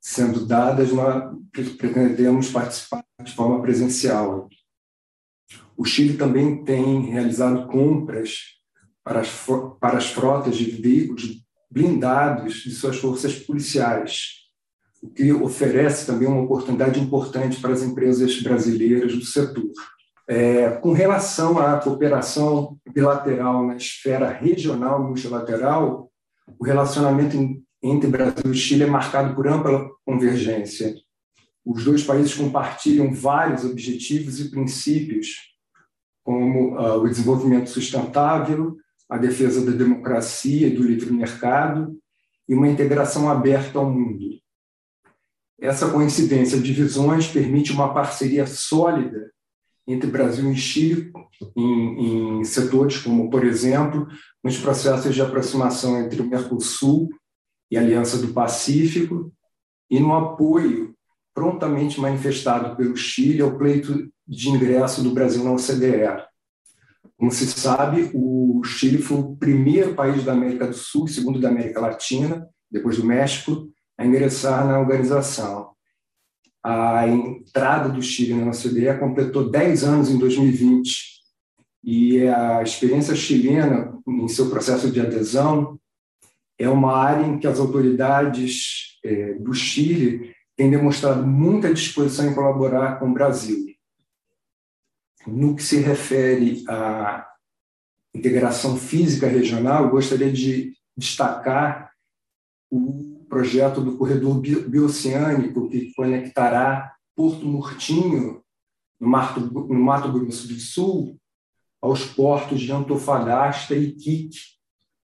sendo 0.00 0.44
dadas, 0.44 0.92
nós 0.92 1.32
pretendemos 1.78 2.50
participar 2.50 3.04
de 3.22 3.32
forma 3.32 3.62
presencial. 3.62 4.48
O 5.76 5.84
Chile 5.84 6.16
também 6.16 6.64
tem 6.64 7.02
realizado 7.02 7.68
compras 7.68 8.60
para 9.04 9.20
as, 9.20 9.30
para 9.80 9.98
as 9.98 10.06
frotas 10.10 10.56
de 10.56 10.64
veículos 10.64 11.42
blindados 11.70 12.54
de 12.56 12.72
suas 12.72 12.98
forças 12.98 13.34
policiais, 13.38 14.42
o 15.02 15.08
que 15.08 15.32
oferece 15.32 16.06
também 16.06 16.28
uma 16.28 16.42
oportunidade 16.42 17.00
importante 17.00 17.60
para 17.60 17.72
as 17.72 17.82
empresas 17.82 18.40
brasileiras 18.42 19.14
do 19.14 19.24
setor. 19.24 19.72
É, 20.28 20.70
com 20.70 20.92
relação 20.92 21.58
à 21.58 21.78
cooperação 21.78 22.78
bilateral 22.94 23.66
na 23.66 23.76
esfera 23.76 24.30
regional 24.30 25.02
e 25.02 25.06
multilateral, 25.06 26.11
o 26.58 26.64
relacionamento 26.64 27.36
entre 27.82 28.08
Brasil 28.08 28.52
e 28.52 28.54
Chile 28.54 28.84
é 28.84 28.86
marcado 28.86 29.34
por 29.34 29.46
ampla 29.48 29.90
convergência. 30.04 30.94
Os 31.64 31.84
dois 31.84 32.02
países 32.02 32.34
compartilham 32.34 33.12
vários 33.12 33.64
objetivos 33.64 34.40
e 34.40 34.50
princípios, 34.50 35.28
como 36.24 36.76
uh, 36.76 37.00
o 37.00 37.08
desenvolvimento 37.08 37.70
sustentável, 37.70 38.76
a 39.08 39.18
defesa 39.18 39.64
da 39.64 39.76
democracia 39.76 40.68
e 40.68 40.74
do 40.74 40.82
livre 40.82 41.12
mercado 41.12 41.98
e 42.48 42.54
uma 42.54 42.68
integração 42.68 43.30
aberta 43.30 43.78
ao 43.78 43.90
mundo. 43.90 44.38
Essa 45.60 45.90
coincidência 45.90 46.58
de 46.58 46.72
visões 46.72 47.28
permite 47.28 47.72
uma 47.72 47.92
parceria 47.92 48.46
sólida 48.46 49.30
entre 49.86 50.10
Brasil 50.10 50.50
e 50.50 50.56
Chile 50.56 51.12
em, 51.56 52.40
em 52.40 52.44
setores 52.44 52.98
como, 52.98 53.28
por 53.30 53.44
exemplo, 53.44 54.06
nos 54.42 54.58
processos 54.58 55.14
de 55.14 55.22
aproximação 55.22 56.00
entre 56.00 56.20
o 56.20 56.26
Mercosul 56.26 57.08
e 57.70 57.76
a 57.76 57.80
Aliança 57.80 58.18
do 58.18 58.32
Pacífico 58.32 59.32
e 59.90 59.98
no 59.98 60.14
apoio 60.14 60.94
prontamente 61.34 62.00
manifestado 62.00 62.76
pelo 62.76 62.96
Chile 62.96 63.40
ao 63.40 63.56
pleito 63.56 64.08
de 64.26 64.48
ingresso 64.50 65.02
do 65.02 65.10
Brasil 65.10 65.42
na 65.42 65.52
OCDE. 65.52 66.22
Como 67.16 67.30
se 67.30 67.46
sabe, 67.46 68.10
o 68.14 68.62
Chile 68.64 68.98
foi 68.98 69.18
o 69.18 69.36
primeiro 69.36 69.94
país 69.94 70.24
da 70.24 70.32
América 70.32 70.66
do 70.66 70.74
Sul, 70.74 71.06
segundo 71.08 71.40
da 71.40 71.48
América 71.48 71.80
Latina, 71.80 72.46
depois 72.70 72.96
do 72.96 73.04
México, 73.04 73.68
a 73.96 74.04
ingressar 74.04 74.66
na 74.66 74.80
organização. 74.80 75.70
A 76.64 77.08
entrada 77.08 77.88
do 77.88 78.00
Chile 78.00 78.34
na 78.34 78.50
OCDE 78.50 78.98
completou 79.00 79.50
10 79.50 79.84
anos 79.84 80.10
em 80.10 80.18
2020 80.18 81.12
e 81.82 82.28
a 82.28 82.62
experiência 82.62 83.16
chilena 83.16 83.98
em 84.06 84.28
seu 84.28 84.48
processo 84.48 84.90
de 84.90 85.00
adesão 85.00 85.78
é 86.56 86.68
uma 86.68 86.96
área 86.96 87.26
em 87.26 87.38
que 87.38 87.46
as 87.46 87.58
autoridades 87.58 88.98
é, 89.04 89.34
do 89.34 89.52
Chile 89.52 90.32
têm 90.56 90.70
demonstrado 90.70 91.26
muita 91.26 91.74
disposição 91.74 92.30
em 92.30 92.34
colaborar 92.34 93.00
com 93.00 93.10
o 93.10 93.14
Brasil. 93.14 93.66
No 95.26 95.56
que 95.56 95.62
se 95.62 95.78
refere 95.78 96.62
à 96.68 97.26
integração 98.14 98.76
física 98.76 99.26
regional, 99.26 99.88
gostaria 99.90 100.30
de 100.30 100.72
destacar 100.96 101.90
o 102.70 103.11
projeto 103.32 103.80
do 103.80 103.96
corredor 103.96 104.42
bioceânico 104.42 105.70
que 105.70 105.90
conectará 105.94 106.92
Porto 107.16 107.46
Murtinho, 107.46 108.42
no 109.00 109.08
Mato, 109.08 109.40
no 109.40 109.80
Mato 109.80 110.12
Grosso 110.12 110.46
do 110.46 110.60
Sul, 110.60 111.18
aos 111.80 112.04
portos 112.04 112.60
de 112.60 112.70
Antofagasta 112.70 113.74
e 113.74 113.84
Iquique, 113.84 114.38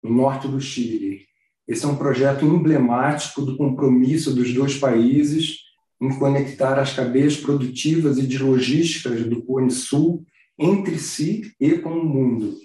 no 0.03 0.11
norte 0.13 0.47
do 0.47 0.61
Chile. 0.61 1.23
Esse 1.67 1.87
é 1.87 1.89
um 1.89 1.97
projeto 1.97 2.45
emblemático 2.45 3.41
do 3.41 3.57
compromisso 3.57 4.35
dos 4.35 4.53
dois 4.53 4.77
países 4.77 5.61
em 5.99 6.19
conectar 6.19 6.79
as 6.79 6.93
cadeias 6.93 7.39
produtivas 7.39 8.19
e 8.19 8.27
de 8.27 8.37
logísticas 8.37 9.25
do 9.25 9.43
Cone 9.43 9.71
Sul 9.71 10.23
entre 10.59 10.99
si 10.99 11.55
e 11.59 11.79
com 11.79 11.99
o 11.99 12.05
mundo. 12.05 12.59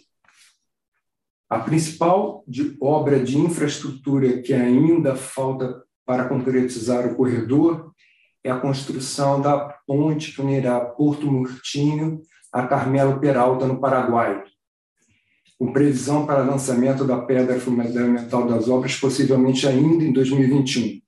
A 1.53 1.60
principal 1.60 2.43
de 2.48 2.75
obra 2.81 3.24
de 3.24 3.38
infraestrutura 3.38 4.41
que 4.41 4.55
ainda 4.55 5.15
falta 5.15 5.83
para 6.03 6.27
concretizar 6.27 7.05
o 7.05 7.15
corredor 7.15 7.91
é 8.43 8.50
a 8.50 8.60
construção 8.60 9.39
da 9.39 9.60
ponte 9.86 10.33
que 10.33 10.41
unirá 10.41 10.79
Porto 10.79 11.31
Murtinho 11.31 12.24
a 12.51 12.65
Carmelo 12.65 13.19
Peralta, 13.19 13.67
no 13.67 13.79
Paraguai, 13.79 14.43
com 15.60 15.72
previsão 15.72 16.25
para 16.25 16.41
lançamento 16.41 17.05
da 17.05 17.22
pedra 17.22 17.60
fundamental 17.60 18.48
das 18.48 18.67
obras 18.67 18.95
possivelmente 18.95 19.67
ainda 19.67 20.03
em 20.03 20.12
2021. 20.12 21.01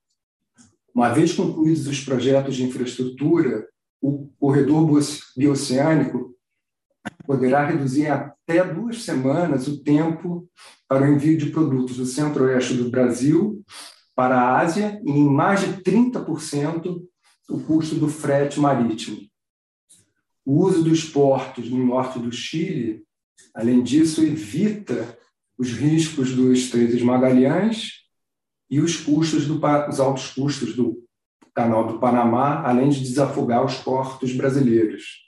Uma 0.94 1.10
vez 1.10 1.34
concluídos 1.34 1.88
os 1.88 2.02
projetos 2.02 2.56
de 2.56 2.66
infraestrutura, 2.66 3.68
o 4.00 4.30
corredor 4.40 4.88
bioceânico 5.36 6.35
poderá 7.26 7.66
reduzir 7.66 8.08
até 8.08 8.64
duas 8.64 9.04
semanas 9.04 9.68
o 9.68 9.82
tempo 9.82 10.48
para 10.88 11.04
o 11.04 11.14
envio 11.14 11.38
de 11.38 11.48
produtos 11.48 11.98
do 11.98 12.06
centro-oeste 12.06 12.76
do 12.76 12.90
Brasil 12.90 13.64
para 14.16 14.40
a 14.40 14.60
Ásia 14.60 15.02
e 15.04 15.12
em 15.12 15.30
mais 15.30 15.62
de 15.62 15.82
30% 15.82 17.02
o 17.50 17.60
custo 17.60 17.96
do 17.96 18.08
frete 18.08 18.60
marítimo. 18.60 19.20
O 20.46 20.64
uso 20.64 20.84
dos 20.84 21.04
portos 21.04 21.70
no 21.70 21.84
norte 21.84 22.20
do 22.20 22.32
Chile, 22.32 23.04
além 23.54 23.84
disso, 23.84 24.24
evita 24.24 25.18
os 25.58 25.72
riscos 25.72 26.34
do 26.34 26.54
Estreito 26.54 26.98
de 26.98 27.04
Magalhães 27.04 28.06
e 28.70 28.80
os 28.80 28.98
custos 28.98 29.48
do, 29.48 29.60
os 29.90 30.00
altos 30.00 30.32
custos 30.34 30.76
do 30.76 31.04
Canal 31.54 31.88
do 31.88 32.00
Panamá, 32.00 32.62
além 32.64 32.90
de 32.90 33.00
desafogar 33.00 33.66
os 33.66 33.76
portos 33.76 34.34
brasileiros. 34.34 35.25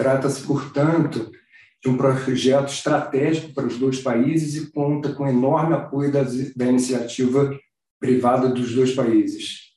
Trata-se, 0.00 0.46
portanto, 0.46 1.30
de 1.82 1.90
um 1.90 1.94
projeto 1.94 2.68
estratégico 2.68 3.52
para 3.52 3.66
os 3.66 3.76
dois 3.76 4.00
países 4.00 4.54
e 4.54 4.70
conta 4.70 5.12
com 5.12 5.28
enorme 5.28 5.74
apoio 5.74 6.10
da, 6.10 6.22
da 6.56 6.64
iniciativa 6.64 7.54
privada 8.00 8.48
dos 8.48 8.74
dois 8.74 8.94
países. 8.94 9.74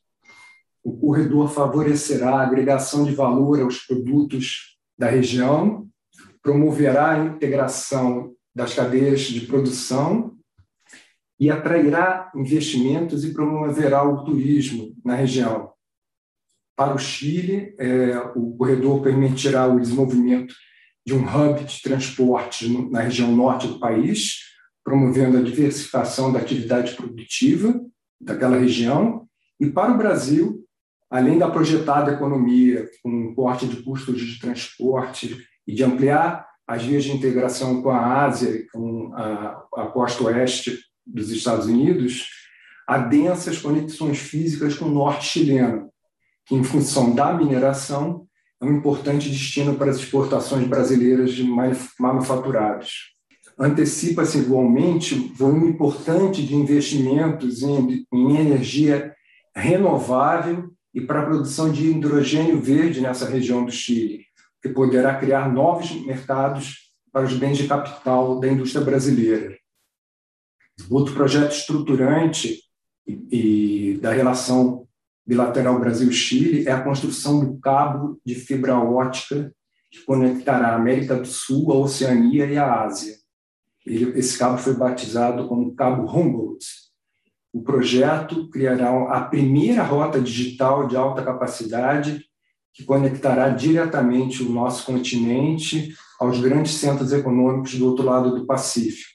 O 0.82 0.98
corredor 0.98 1.50
favorecerá 1.50 2.36
a 2.36 2.44
agregação 2.44 3.04
de 3.04 3.14
valor 3.14 3.60
aos 3.60 3.80
produtos 3.80 4.78
da 4.98 5.10
região, 5.10 5.90
promoverá 6.42 7.12
a 7.12 7.26
integração 7.26 8.34
das 8.56 8.74
cadeias 8.74 9.24
de 9.24 9.42
produção 9.42 10.38
e 11.38 11.50
atrairá 11.50 12.32
investimentos 12.34 13.26
e 13.26 13.34
promoverá 13.34 14.04
o 14.08 14.24
turismo 14.24 14.96
na 15.04 15.16
região. 15.16 15.73
Para 16.84 16.96
o 16.96 17.00
Chile, 17.00 17.74
é, 17.80 18.18
o 18.36 18.58
corredor 18.58 19.02
permitirá 19.02 19.66
o 19.68 19.80
desenvolvimento 19.80 20.54
de 21.08 21.14
um 21.14 21.24
hub 21.24 21.64
de 21.64 21.82
transporte 21.82 22.68
na 22.92 23.00
região 23.00 23.34
norte 23.34 23.70
do 23.70 23.80
país, 23.80 24.40
promovendo 24.84 25.38
a 25.38 25.42
diversificação 25.42 26.30
da 26.30 26.40
atividade 26.40 26.94
produtiva 26.96 27.74
daquela 28.20 28.58
região. 28.58 29.26
E 29.62 29.68
para 29.68 29.94
o 29.94 29.98
Brasil, 29.98 30.66
além 31.10 31.40
da 31.40 31.50
projetada 31.50 32.12
economia 32.12 32.86
com 33.02 33.10
um 33.10 33.34
corte 33.34 33.66
de 33.66 33.82
custos 33.82 34.20
de 34.20 34.38
transporte 34.38 35.38
e 35.66 35.74
de 35.74 35.86
ampliar 35.86 36.46
as 36.68 36.84
vias 36.84 37.06
de 37.06 37.14
integração 37.14 37.82
com 37.82 37.92
a 37.92 38.26
Ásia, 38.26 38.66
com 38.74 39.14
a, 39.16 39.64
a 39.78 39.86
costa 39.88 40.22
oeste 40.26 40.78
dos 41.08 41.32
Estados 41.32 41.66
Unidos, 41.66 42.28
há 42.86 42.98
densas 42.98 43.58
conexões 43.58 44.20
físicas 44.20 44.76
com 44.76 44.84
o 44.84 44.94
norte 44.94 45.28
chileno, 45.28 45.93
que, 46.46 46.56
em 46.56 46.64
função 46.64 47.14
da 47.14 47.34
mineração, 47.34 48.28
é 48.62 48.66
um 48.66 48.78
importante 48.78 49.30
destino 49.30 49.76
para 49.76 49.92
as 49.92 49.98
exportações 49.98 50.66
brasileiras 50.68 51.34
de 51.34 51.44
manufaturados. 52.00 53.14
Antecipa-se 53.60 54.40
igualmente 54.40 55.16
volume 55.36 55.70
importante 55.70 56.46
de 56.46 56.56
investimentos 56.56 57.62
em, 57.62 58.06
em 58.12 58.38
energia 58.38 59.14
renovável 59.56 60.72
e 60.94 61.02
para 61.02 61.22
a 61.22 61.26
produção 61.26 61.72
de 61.72 61.88
hidrogênio 61.88 62.60
verde 62.60 63.02
nessa 63.02 63.30
região 63.30 63.66
do 63.66 63.72
Chile, 63.72 64.26
que 64.62 64.70
poderá 64.70 65.16
criar 65.16 65.52
novos 65.52 65.92
mercados 66.06 66.94
para 67.12 67.26
os 67.26 67.34
bens 67.34 67.58
de 67.58 67.68
capital 67.68 68.40
da 68.40 68.48
indústria 68.48 68.84
brasileira. 68.84 69.56
Outro 70.90 71.14
projeto 71.14 71.52
estruturante 71.52 72.60
e, 73.06 73.92
e 73.94 73.98
da 73.98 74.12
relação 74.12 74.88
bilateral 75.26 75.80
Brasil-Chile 75.80 76.68
é 76.68 76.72
a 76.72 76.82
construção 76.82 77.40
do 77.40 77.58
cabo 77.60 78.20
de 78.26 78.36
fibra 78.36 78.78
ótica 78.78 79.54
que 79.90 80.02
conectará 80.04 80.70
a 80.70 80.76
América 80.76 81.16
do 81.16 81.28
Sul, 81.28 81.72
a 81.72 81.76
Oceania 81.76 82.46
e 82.46 82.58
a 82.58 82.84
Ásia. 82.84 83.16
Ele, 83.86 84.18
esse 84.18 84.38
cabo 84.38 84.58
foi 84.58 84.74
batizado 84.74 85.48
como 85.48 85.76
Cabo 85.76 86.04
Humboldt. 86.04 86.66
O 87.54 87.62
projeto 87.62 88.50
criará 88.50 88.90
a 89.12 89.22
primeira 89.26 89.84
rota 89.84 90.20
digital 90.20 90.88
de 90.88 90.96
alta 90.96 91.24
capacidade 91.24 92.26
que 92.74 92.84
conectará 92.84 93.50
diretamente 93.50 94.42
o 94.42 94.50
nosso 94.50 94.86
continente 94.86 95.96
aos 96.20 96.40
grandes 96.40 96.74
centros 96.74 97.14
econômicos 97.14 97.76
do 97.76 97.86
outro 97.86 98.04
lado 98.04 98.36
do 98.36 98.48
Pacífico. 98.48 99.12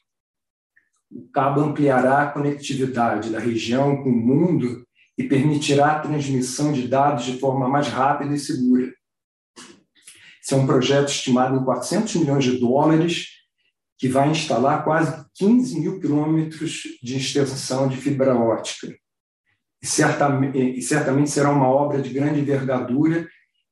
O 1.11 1.27
cabo 1.33 1.63
ampliará 1.63 2.23
a 2.23 2.31
conectividade 2.31 3.31
da 3.31 3.41
região 3.41 3.97
com 4.03 4.11
o 4.11 4.17
mundo 4.17 4.87
e 5.19 5.25
permitirá 5.25 5.97
a 5.97 5.99
transmissão 5.99 6.73
de 6.73 6.87
dados 6.87 7.25
de 7.25 7.39
forma 7.41 7.69
mais 7.69 7.89
rápida 7.89 8.33
e 8.33 8.39
segura. 8.39 8.95
Esse 10.41 10.55
é 10.55 10.57
um 10.57 10.67
projeto 10.67 11.09
estimado 11.09 11.57
em 11.57 11.65
400 11.65 12.15
milhões 12.15 12.45
de 12.45 12.57
dólares, 12.59 13.27
que 13.99 14.07
vai 14.07 14.31
instalar 14.31 14.85
quase 14.85 15.27
15 15.35 15.81
mil 15.81 16.01
quilômetros 16.01 16.83
de 17.03 17.17
extensão 17.17 17.89
de 17.89 17.97
fibra 17.97 18.35
ótica. 18.37 18.97
E 19.83 19.87
certamente, 19.87 20.57
e 20.57 20.81
certamente 20.81 21.31
será 21.31 21.51
uma 21.51 21.69
obra 21.69 22.01
de 22.01 22.11
grande 22.11 22.41
envergadura 22.41 23.29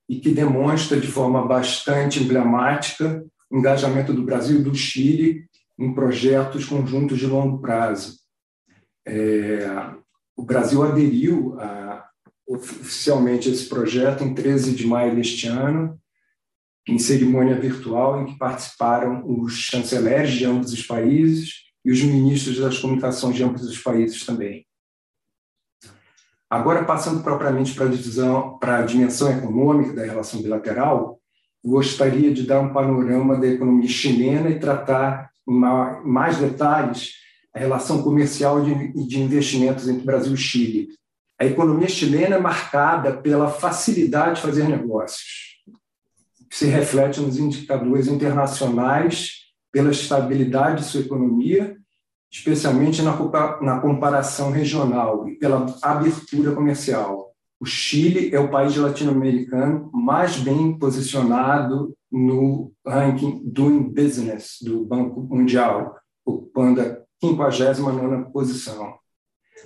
e 0.09 0.19
que 0.19 0.31
demonstra 0.33 1.01
de 1.01 1.07
forma 1.07 1.47
bastante 1.47 2.21
emblemática 2.21 3.25
o 3.51 3.59
engajamento 3.59 4.13
do 4.13 4.25
Brasil 4.25 4.59
e 4.59 4.63
do 4.65 4.75
Chile 4.75 5.47
em 5.79 5.95
projetos 5.95 6.65
conjuntos 6.65 7.19
de 7.19 7.27
longo 7.27 7.61
prazo. 7.61 8.17
É, 9.07 9.69
o 10.37 10.43
Brasil 10.43 10.83
aderiu 10.83 11.59
a, 11.59 12.07
oficialmente 12.47 13.49
a 13.49 13.53
esse 13.53 13.69
projeto 13.69 14.23
em 14.23 14.35
13 14.35 14.75
de 14.75 14.87
maio 14.87 15.17
deste 15.17 15.49
ano, 15.49 15.99
em 16.87 16.99
cerimônia 16.99 17.59
virtual 17.59 18.21
em 18.21 18.27
que 18.27 18.39
participaram 18.39 19.25
os 19.27 19.55
chanceleres 19.55 20.33
de 20.33 20.45
ambos 20.45 20.73
os 20.73 20.87
países 20.87 21.65
e 21.85 21.91
os 21.91 22.01
ministros 22.03 22.59
das 22.59 22.79
comunicações 22.79 23.35
de 23.35 23.43
ambos 23.43 23.63
os 23.65 23.79
países 23.79 24.25
também. 24.25 24.65
Agora, 26.49 26.85
passando 26.85 27.25
propriamente 27.25 27.75
para 27.75 27.87
a, 27.87 27.89
divisão, 27.89 28.57
para 28.59 28.79
a 28.79 28.83
dimensão 28.83 29.37
econômica 29.37 29.95
da 29.95 30.05
relação 30.05 30.41
bilateral, 30.41 31.21
gostaria 31.65 32.33
de 32.33 32.45
dar 32.47 32.61
um 32.61 32.73
panorama 32.73 33.37
da 33.37 33.49
economia 33.49 33.89
chilena 33.89 34.49
e 34.51 34.61
tratar 34.61 35.31
em 35.49 35.59
mais 36.05 36.39
detalhes 36.39 37.15
a 37.57 37.59
relação 37.59 38.03
comercial 38.03 38.63
e 38.69 39.07
de 39.07 39.19
investimentos 39.19 39.89
entre 39.89 40.05
Brasil 40.05 40.35
e 40.35 40.37
Chile. 40.37 40.89
A 41.41 41.47
economia 41.47 41.89
chilena 41.89 42.37
é 42.37 42.41
marcada 42.41 43.17
pela 43.17 43.49
facilidade 43.49 44.37
de 44.37 44.43
fazer 44.43 44.69
negócios, 44.69 45.57
que 46.51 46.57
se 46.57 46.67
reflete 46.67 47.19
nos 47.21 47.39
indicadores 47.39 48.09
internacionais, 48.09 49.47
pela 49.73 49.91
estabilidade 49.91 50.83
de 50.83 50.89
sua 50.89 51.01
economia 51.01 51.77
especialmente 52.31 53.01
na, 53.03 53.81
comparação 53.81 54.51
regional 54.51 55.27
e 55.29 55.37
pela 55.37 55.67
abertura 55.81 56.53
comercial. 56.53 57.33
O 57.59 57.65
Chile 57.65 58.35
é 58.35 58.39
o 58.39 58.51
país 58.51 58.77
latino-americano 58.77 59.91
mais 59.93 60.37
bem 60.37 60.79
posicionado 60.79 61.95
no 62.13 62.73
ranking 62.87 63.41
Doing 63.45 63.85
Business 63.85 64.59
do 64.61 64.85
Banco 64.85 65.21
Mundial, 65.23 65.97
ocupando 66.27 66.83
a 66.83 67.06
59ª 67.23 68.31
posição, 68.31 68.99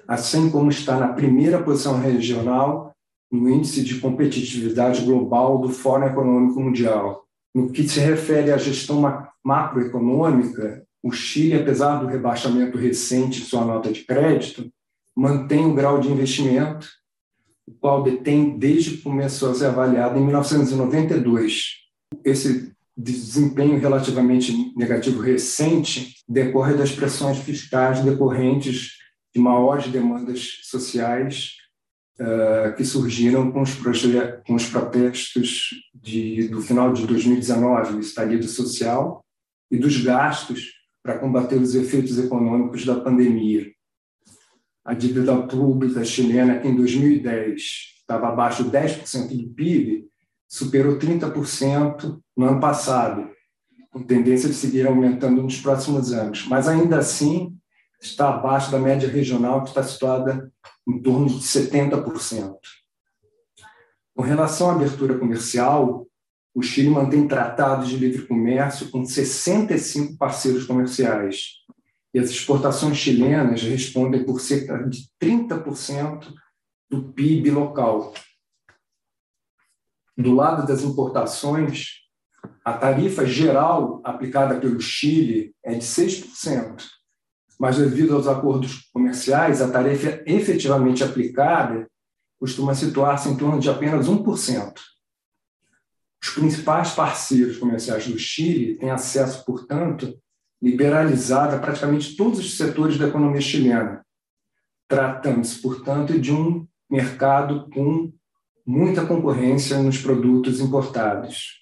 assim 0.07 0.51
como 0.51 0.71
está 0.71 0.99
na 0.99 1.13
primeira 1.13 1.63
posição 1.63 2.01
regional 2.01 2.95
no 3.31 3.49
Índice 3.49 3.83
de 3.85 4.01
Competitividade 4.01 5.05
Global 5.05 5.59
do 5.59 5.69
Fórum 5.69 6.07
Econômico 6.07 6.61
Mundial. 6.61 7.25
No 7.55 7.71
que 7.71 7.89
se 7.89 8.01
refere 8.01 8.53
à 8.53 8.59
gestão 8.59 9.03
macroeconômica, 9.45 10.85
o 11.03 11.11
Chile, 11.13 11.55
apesar 11.55 11.99
do 11.99 12.07
rebaixamento 12.07 12.77
recente 12.77 13.41
de 13.41 13.47
sua 13.47 13.65
nota 13.65 13.91
de 13.91 14.05
crédito, 14.05 14.71
mantém 15.17 15.67
o 15.67 15.75
grau 15.75 15.99
de 16.01 16.11
investimento, 16.11 16.89
o 17.67 17.73
qual 17.73 18.03
detém 18.03 18.59
desde 18.59 18.97
que 18.97 19.03
começou 19.03 19.51
a 19.51 19.55
ser 19.55 19.67
avaliado 19.67 20.19
em 20.19 20.25
1992. 20.25 21.81
Esse 22.25 22.70
desempenho 23.01 23.79
relativamente 23.79 24.73
negativo 24.77 25.21
recente 25.21 26.15
decorre 26.29 26.75
das 26.75 26.93
pressões 26.93 27.39
fiscais 27.39 28.01
decorrentes 28.01 28.99
de 29.35 29.41
maiores 29.41 29.89
demandas 29.89 30.61
sociais 30.65 31.53
uh, 32.21 32.75
que 32.77 32.85
surgiram 32.85 33.51
com 33.51 33.63
os, 33.63 33.75
com 34.47 34.55
os 34.55 34.67
protestos 34.67 35.71
de, 35.95 36.49
do 36.49 36.61
final 36.61 36.93
de 36.93 37.07
2019, 37.07 37.93
do 37.95 38.01
estalido 38.01 38.47
social, 38.47 39.25
e 39.71 39.79
dos 39.79 40.03
gastos 40.03 40.73
para 41.03 41.19
combater 41.19 41.57
os 41.57 41.75
efeitos 41.75 42.19
econômicos 42.19 42.85
da 42.85 43.01
pandemia. 43.01 43.71
A 44.85 44.95
dívida 44.95 45.47
pública 45.47 46.05
chilena, 46.05 46.59
que 46.59 46.67
em 46.67 46.75
2010 46.75 47.63
estava 48.01 48.29
abaixo 48.29 48.65
de 48.65 48.71
10% 48.71 49.29
do 49.29 49.55
PIB, 49.55 50.10
superou 50.51 50.99
30% 50.99 52.21
no 52.37 52.47
ano 52.47 52.61
passado, 52.61 53.31
com 53.91 54.03
tendência 54.03 54.49
de 54.49 54.55
seguir 54.55 54.87
aumentando 54.87 55.43
nos 55.43 55.61
próximos 55.61 56.13
anos. 56.13 56.45
Mas 56.49 56.67
ainda 56.67 56.99
assim, 56.99 57.57
está 58.01 58.31
abaixo 58.31 58.71
da 58.73 58.79
média 58.79 59.09
regional, 59.09 59.63
que 59.63 59.69
está 59.69 59.83
situada 59.83 60.51
em 60.89 61.01
torno 61.01 61.27
de 61.27 61.37
70%. 61.37 62.57
Com 64.17 64.23
relação 64.23 64.71
à 64.71 64.75
abertura 64.75 65.17
comercial, 65.17 66.07
o 66.53 66.63
Chile 66.63 66.91
mantém 66.91 67.29
tratados 67.29 67.89
de 67.89 67.97
livre 67.97 68.27
comércio 68.27 68.91
com 68.91 69.05
65 69.05 70.17
parceiros 70.19 70.67
comerciais. 70.67 71.61
E 72.13 72.19
as 72.19 72.29
exportações 72.29 72.97
chilenas 72.97 73.63
respondem 73.63 74.25
por 74.25 74.41
cerca 74.41 74.79
de 74.89 75.09
30% 75.23 76.33
do 76.91 77.13
PIB 77.13 77.53
local. 77.53 78.13
Do 80.21 80.35
lado 80.35 80.67
das 80.67 80.83
importações, 80.83 82.01
a 82.63 82.75
tarifa 82.75 83.25
geral 83.25 84.03
aplicada 84.05 84.61
pelo 84.61 84.79
Chile 84.79 85.55
é 85.65 85.73
de 85.73 85.81
6%, 85.81 86.85
mas 87.59 87.79
devido 87.79 88.15
aos 88.15 88.29
acordos 88.29 88.91
comerciais, 88.93 89.63
a 89.63 89.71
tarifa 89.71 90.23
efetivamente 90.27 91.03
aplicada 91.03 91.89
costuma 92.39 92.75
situar-se 92.75 93.31
em 93.31 93.37
torno 93.37 93.59
de 93.59 93.71
apenas 93.71 94.09
1%. 94.09 94.75
Os 96.23 96.29
principais 96.31 96.93
parceiros 96.93 97.57
comerciais 97.57 98.07
do 98.07 98.19
Chile 98.19 98.77
têm 98.77 98.91
acesso, 98.91 99.43
portanto, 99.47 100.15
liberalizado 100.61 101.57
a 101.57 101.59
praticamente 101.59 102.15
todos 102.15 102.41
os 102.41 102.59
setores 102.59 102.99
da 102.99 103.09
economia 103.09 103.41
chilena, 103.41 104.05
tratando-se, 104.87 105.63
portanto, 105.63 106.21
de 106.21 106.31
um 106.31 106.69
mercado 106.91 107.71
com 107.71 108.13
muita 108.71 109.05
concorrência 109.05 109.83
nos 109.83 109.99
produtos 109.99 110.61
importados. 110.61 111.61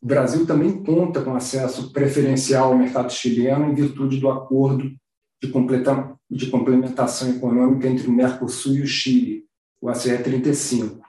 O 0.00 0.06
Brasil 0.06 0.46
também 0.46 0.84
conta 0.84 1.20
com 1.20 1.34
acesso 1.34 1.92
preferencial 1.92 2.72
ao 2.72 2.78
mercado 2.78 3.12
chileno 3.12 3.64
em 3.64 3.74
virtude 3.74 4.18
do 4.18 4.30
acordo 4.30 4.88
de, 5.42 5.52
de 6.30 6.46
complementação 6.48 7.30
econômica 7.30 7.88
entre 7.88 8.06
o 8.06 8.12
Mercosul 8.12 8.76
e 8.76 8.82
o 8.82 8.86
Chile, 8.86 9.44
o 9.80 9.88
ACE 9.88 10.16
35 10.16 11.00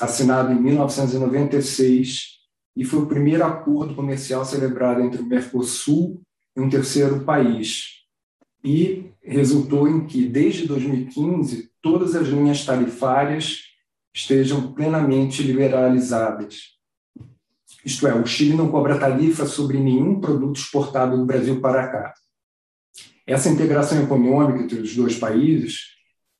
assinado 0.00 0.52
em 0.52 0.60
1996 0.60 2.34
e 2.76 2.84
foi 2.84 3.00
o 3.00 3.06
primeiro 3.06 3.44
acordo 3.44 3.94
comercial 3.94 4.44
celebrado 4.44 5.00
entre 5.00 5.22
o 5.22 5.26
Mercosul 5.26 6.20
e 6.56 6.60
um 6.60 6.68
terceiro 6.68 7.24
país. 7.24 8.02
E 8.62 9.10
resultou 9.22 9.88
em 9.88 10.06
que, 10.06 10.26
desde 10.26 10.66
2015, 10.66 11.70
todas 11.84 12.16
as 12.16 12.28
linhas 12.28 12.64
tarifárias 12.64 13.64
estejam 14.14 14.72
plenamente 14.72 15.42
liberalizadas. 15.42 16.78
Isto 17.84 18.06
é, 18.06 18.14
o 18.14 18.24
Chile 18.24 18.56
não 18.56 18.70
cobra 18.70 18.98
tarifa 18.98 19.44
sobre 19.44 19.78
nenhum 19.78 20.18
produto 20.18 20.56
exportado 20.56 21.18
do 21.18 21.26
Brasil 21.26 21.60
para 21.60 21.86
cá. 21.88 22.14
Essa 23.26 23.50
integração 23.50 24.02
econômica 24.02 24.62
entre 24.64 24.80
os 24.80 24.96
dois 24.96 25.18
países 25.18 25.90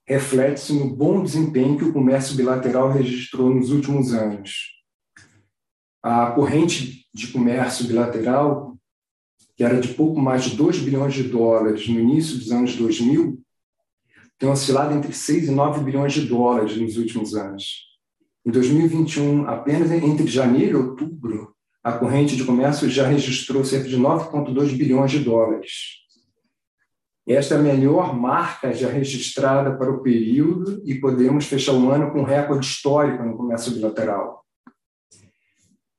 reflete-se 0.09 0.73
no 0.73 0.97
bom 0.97 1.23
desempenho 1.23 1.77
que 1.77 1.85
o 1.85 1.93
comércio 1.93 2.37
bilateral 2.37 2.91
registrou 2.91 3.55
nos 3.55 3.71
últimos 3.71 4.15
anos. 4.15 4.73
A 6.03 6.31
corrente 6.31 7.07
de 7.13 7.27
comércio 7.29 7.87
bilateral, 7.87 8.79
que 9.55 9.63
era 9.63 9.79
de 9.79 9.89
pouco 9.89 10.19
mais 10.19 10.45
de 10.45 10.57
2 10.57 10.79
bilhões 10.79 11.13
de 11.13 11.25
dólares 11.25 11.87
no 11.87 12.01
início 12.01 12.39
dos 12.39 12.51
anos 12.51 12.77
2000, 12.77 13.44
tem 14.39 14.49
oscilado 14.49 14.95
entre 14.95 15.13
6 15.13 15.49
e 15.49 15.51
9 15.51 15.85
bilhões 15.85 16.13
de 16.13 16.23
dólares 16.23 16.77
nos 16.77 16.97
últimos 16.97 17.35
anos. 17.35 17.95
Em 18.47 18.51
2021, 18.51 19.49
apenas 19.49 19.91
entre 19.91 20.27
janeiro 20.27 20.79
e 20.79 20.83
outubro, 20.83 21.55
a 21.83 21.93
corrente 21.93 22.37
de 22.37 22.45
comércio 22.45 22.89
já 22.89 23.07
registrou 23.07 23.65
cerca 23.65 23.89
de 23.89 23.99
9,2 23.99 24.77
bilhões 24.77 25.11
de 25.11 25.21
dólares. 25.21 26.05
Esta 27.27 27.55
é 27.55 27.59
a 27.59 27.63
melhor 27.63 28.15
marca 28.15 28.73
já 28.75 28.89
registrada 28.89 29.77
para 29.79 29.91
o 29.91 30.03
período 30.03 30.83
e 30.85 30.95
podemos 30.95 31.47
fechar 31.47 31.73
o 31.73 31.91
ano 31.91 32.11
com 32.11 32.21
um 32.21 32.25
recorde 32.25 32.67
histórico 32.67 33.23
no 33.23 33.37
comércio 33.37 33.73
bilateral. 33.73 34.45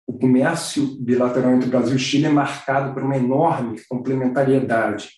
O 0.05 0.19
comércio 0.19 0.85
bilateral 1.01 1.55
entre 1.55 1.67
Brasil 1.67 1.95
e 1.95 1.99
Chile 1.99 2.25
é 2.25 2.29
marcado 2.29 2.93
por 2.93 3.01
uma 3.01 3.17
enorme 3.17 3.81
complementariedade. 3.89 5.09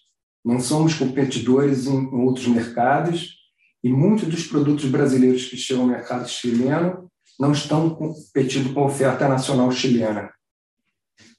Não 0.44 0.60
somos 0.60 0.94
competidores 0.94 1.88
em 1.88 2.08
outros 2.14 2.48
mercados 2.48 3.38
e 3.84 3.90
muitos 3.92 4.28
dos 4.28 4.48
produtos 4.48 4.86
brasileiros 4.86 5.46
que 5.46 5.58
chegam 5.58 5.84
ao 5.84 5.90
mercado 5.90 6.28
chileno 6.28 7.12
não 7.40 7.52
estão 7.52 7.90
competindo 7.90 8.74
com 8.74 8.82
a 8.82 8.88
oferta 8.88 9.28
nacional 9.28 9.72
chilena. 9.72 10.32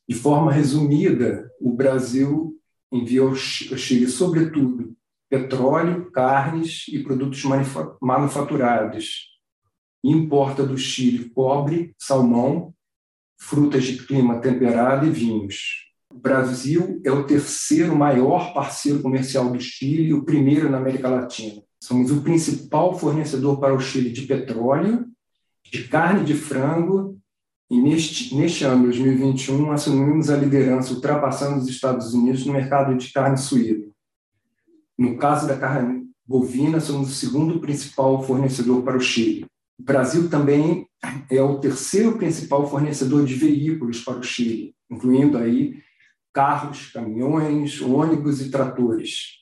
De 0.09 0.15
forma 0.15 0.53
resumida, 0.53 1.51
o 1.61 1.73
Brasil 1.73 2.55
envia 2.91 3.23
ao 3.23 3.35
Chile, 3.35 4.09
sobretudo, 4.09 4.97
petróleo, 5.29 6.11
carnes 6.11 6.87
e 6.89 7.03
produtos 7.03 7.43
manufaturados. 8.01 9.29
Importa 10.03 10.65
do 10.65 10.79
Chile 10.79 11.29
cobre, 11.31 11.95
salmão, 11.99 12.73
frutas 13.39 13.85
de 13.85 13.99
clima 14.07 14.41
temperado 14.41 15.07
e 15.07 15.11
vinhos. 15.11 15.88
O 16.19 16.21
Brasil 16.21 17.01
é 17.05 17.13
o 17.13 17.23
terceiro 17.23 17.95
maior 17.95 18.53
parceiro 18.53 19.01
comercial 19.01 19.53
do 19.53 19.61
Chile 19.61 20.09
e 20.09 20.15
o 20.15 20.25
primeiro 20.25 20.69
na 20.69 20.79
América 20.79 21.09
Latina. 21.09 21.63
Somos 21.81 22.11
o 22.11 22.23
principal 22.23 22.99
fornecedor 22.99 23.61
para 23.61 23.73
o 23.73 23.79
Chile 23.79 24.11
de 24.11 24.23
petróleo, 24.23 25.07
de 25.71 25.85
carne 25.85 26.25
de 26.25 26.35
frango 26.35 27.17
e 27.71 27.81
neste, 27.81 28.35
neste 28.35 28.65
ano, 28.65 28.83
2021, 28.83 29.71
assumimos 29.71 30.29
a 30.29 30.37
liderança, 30.37 30.93
ultrapassando 30.93 31.61
os 31.61 31.69
Estados 31.69 32.13
Unidos 32.13 32.45
no 32.45 32.53
mercado 32.53 32.97
de 32.97 33.13
carne 33.13 33.39
suína. 33.39 33.87
No 34.99 35.17
caso 35.19 35.47
da 35.47 35.57
carne 35.57 36.05
bovina, 36.27 36.81
somos 36.81 37.11
o 37.11 37.15
segundo 37.15 37.61
principal 37.61 38.25
fornecedor 38.25 38.83
para 38.83 38.97
o 38.97 39.01
Chile. 39.01 39.47
O 39.79 39.85
Brasil 39.85 40.29
também 40.29 40.85
é 41.31 41.41
o 41.41 41.61
terceiro 41.61 42.19
principal 42.19 42.69
fornecedor 42.69 43.25
de 43.25 43.35
veículos 43.35 44.01
para 44.03 44.19
o 44.19 44.23
Chile, 44.25 44.75
incluindo 44.91 45.39
aí 45.39 45.87
carros, 46.39 46.93
caminhões, 46.93 47.83
ônibus 47.83 48.41
e 48.41 48.49
tratores. 48.49 49.39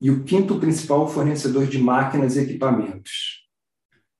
E 0.00 0.10
o 0.10 0.24
quinto 0.24 0.58
principal 0.58 1.06
fornecedor 1.08 1.68
de 1.68 1.78
máquinas 1.78 2.34
e 2.34 2.40
equipamentos. 2.40 3.46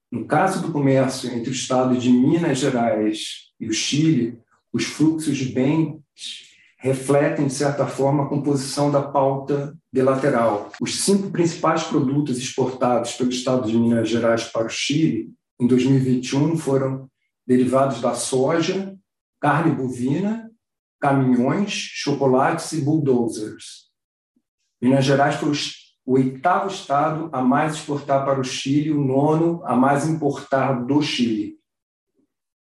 No 0.08 0.26
caso 0.26 0.62
do 0.62 0.70
comércio 0.70 1.28
entre 1.28 1.50
o 1.50 1.52
estado 1.52 1.98
de 1.98 2.08
Minas 2.08 2.58
Gerais 2.58 3.50
e 3.58 3.66
o 3.66 3.72
Chile, 3.72 4.38
os 4.72 4.84
fluxos 4.84 5.36
de 5.36 5.46
bens 5.46 5.98
refletem, 6.78 7.48
de 7.48 7.54
certa 7.54 7.84
forma, 7.84 8.22
a 8.22 8.28
composição 8.28 8.88
da 8.88 9.02
pauta 9.02 9.76
bilateral. 9.92 10.70
Os 10.80 11.00
cinco 11.00 11.32
principais 11.32 11.82
produtos 11.82 12.38
exportados 12.38 13.14
pelo 13.14 13.30
estado 13.30 13.66
de 13.66 13.76
Minas 13.76 14.08
Gerais 14.08 14.44
para 14.44 14.66
o 14.66 14.70
Chile 14.70 15.32
em 15.60 15.66
2021 15.66 16.56
foram 16.58 17.10
derivados 17.44 18.00
da 18.00 18.14
soja, 18.14 18.96
carne 19.40 19.74
bovina, 19.74 20.45
caminhões, 21.00 21.72
chocolates 21.72 22.72
e 22.72 22.80
bulldozers. 22.80 23.86
Minas 24.80 25.04
Gerais 25.04 25.36
foi 25.36 25.50
o 25.50 26.12
oitavo 26.12 26.68
estado 26.68 27.28
a 27.32 27.42
mais 27.42 27.74
exportar 27.74 28.24
para 28.24 28.40
o 28.40 28.44
Chile, 28.44 28.92
o 28.92 29.04
nono 29.04 29.62
a 29.64 29.74
mais 29.74 30.06
importar 30.08 30.84
do 30.84 31.02
Chile. 31.02 31.56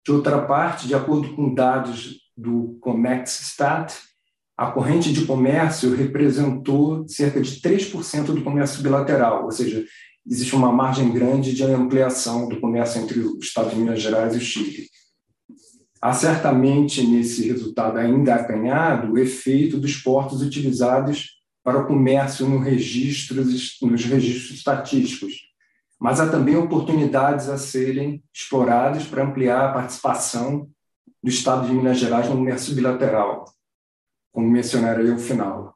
De 0.04 0.12
outra 0.12 0.40
parte, 0.46 0.86
de 0.86 0.94
acordo 0.94 1.34
com 1.34 1.54
dados 1.54 2.20
do 2.36 2.78
Comexstat, 2.80 3.94
a 4.56 4.70
corrente 4.70 5.12
de 5.12 5.26
comércio 5.26 5.94
representou 5.94 7.08
cerca 7.08 7.40
de 7.40 7.60
3% 7.60 8.26
do 8.26 8.42
comércio 8.42 8.82
bilateral, 8.82 9.44
ou 9.44 9.50
seja, 9.50 9.84
existe 10.26 10.54
uma 10.54 10.72
margem 10.72 11.12
grande 11.12 11.54
de 11.54 11.64
ampliação 11.64 12.48
do 12.48 12.60
comércio 12.60 13.00
entre 13.00 13.20
o 13.20 13.38
Estado 13.38 13.70
de 13.70 13.76
Minas 13.76 14.00
Gerais 14.00 14.34
e 14.34 14.38
o 14.38 14.40
Chile. 14.40 14.88
Há 16.04 16.12
certamente 16.12 17.02
nesse 17.02 17.48
resultado 17.48 17.96
ainda 17.96 18.34
acanhado 18.34 19.14
o 19.14 19.18
efeito 19.18 19.78
dos 19.78 19.96
portos 19.96 20.42
utilizados 20.42 21.40
para 21.62 21.78
o 21.78 21.86
comércio 21.86 22.46
no 22.46 22.58
registro, 22.58 23.42
nos 23.42 24.04
registros 24.04 24.58
estatísticos. 24.58 25.32
Mas 25.98 26.20
há 26.20 26.28
também 26.28 26.56
oportunidades 26.56 27.48
a 27.48 27.56
serem 27.56 28.22
exploradas 28.34 29.06
para 29.06 29.24
ampliar 29.24 29.70
a 29.70 29.72
participação 29.72 30.68
do 31.22 31.30
Estado 31.30 31.68
de 31.68 31.72
Minas 31.72 31.98
Gerais 31.98 32.28
no 32.28 32.36
comércio 32.36 32.74
bilateral, 32.74 33.46
como 34.30 34.46
mencionarei 34.46 35.10
ao 35.10 35.16
final. 35.16 35.74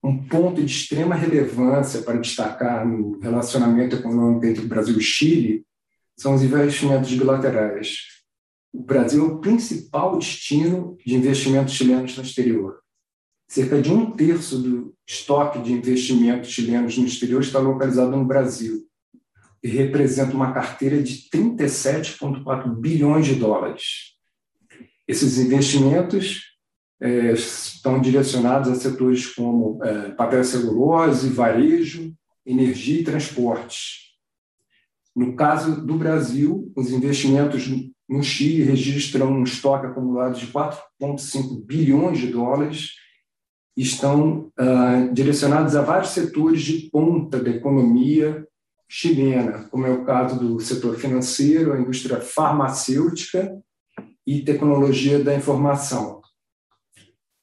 Um 0.00 0.28
ponto 0.28 0.62
de 0.62 0.72
extrema 0.72 1.16
relevância 1.16 2.02
para 2.02 2.20
destacar 2.20 2.86
no 2.86 3.18
relacionamento 3.18 3.96
econômico 3.96 4.46
entre 4.46 4.64
o 4.64 4.68
Brasil 4.68 4.94
e 4.94 4.98
o 4.98 5.00
Chile 5.00 5.66
são 6.16 6.36
os 6.36 6.42
investimentos 6.44 7.12
bilaterais. 7.12 8.17
O 8.72 8.82
Brasil 8.82 9.24
é 9.24 9.28
o 9.28 9.38
principal 9.38 10.18
destino 10.18 10.96
de 11.04 11.14
investimentos 11.14 11.74
chilenos 11.74 12.16
no 12.16 12.22
exterior. 12.22 12.80
Cerca 13.48 13.80
de 13.80 13.90
um 13.90 14.10
terço 14.10 14.58
do 14.58 14.94
estoque 15.06 15.60
de 15.62 15.72
investimentos 15.72 16.50
chilenos 16.50 16.98
no 16.98 17.06
exterior 17.06 17.40
está 17.40 17.58
localizado 17.58 18.10
no 18.10 18.24
Brasil 18.24 18.86
e 19.62 19.68
representa 19.68 20.34
uma 20.34 20.52
carteira 20.52 21.02
de 21.02 21.28
37,4 21.30 22.74
bilhões 22.78 23.26
de 23.26 23.34
dólares. 23.34 24.16
Esses 25.06 25.38
investimentos 25.38 26.48
é, 27.00 27.32
estão 27.32 28.00
direcionados 28.00 28.70
a 28.70 28.74
setores 28.74 29.26
como 29.26 29.82
é, 29.82 30.10
papel 30.10 30.44
celulose, 30.44 31.30
varejo, 31.30 32.14
energia 32.44 33.00
e 33.00 33.04
transportes. 33.04 34.08
No 35.16 35.34
caso 35.34 35.84
do 35.84 35.94
Brasil, 35.96 36.70
os 36.76 36.90
investimentos 36.90 37.66
no 38.08 38.22
Chile 38.22 38.62
registram 38.62 39.30
um 39.30 39.44
estoque 39.44 39.86
acumulado 39.86 40.38
de 40.38 40.46
4,5 40.46 41.64
bilhões 41.64 42.18
de 42.18 42.28
dólares 42.28 42.92
estão 43.76 44.50
uh, 44.58 45.12
direcionados 45.12 45.76
a 45.76 45.82
vários 45.82 46.10
setores 46.10 46.62
de 46.62 46.88
ponta 46.90 47.38
da 47.38 47.50
economia 47.50 48.44
chilena, 48.88 49.68
como 49.70 49.86
é 49.86 49.90
o 49.90 50.04
caso 50.04 50.38
do 50.38 50.58
setor 50.58 50.96
financeiro, 50.96 51.72
a 51.72 51.78
indústria 51.78 52.20
farmacêutica 52.20 53.56
e 54.26 54.42
tecnologia 54.42 55.22
da 55.22 55.34
informação. 55.34 56.20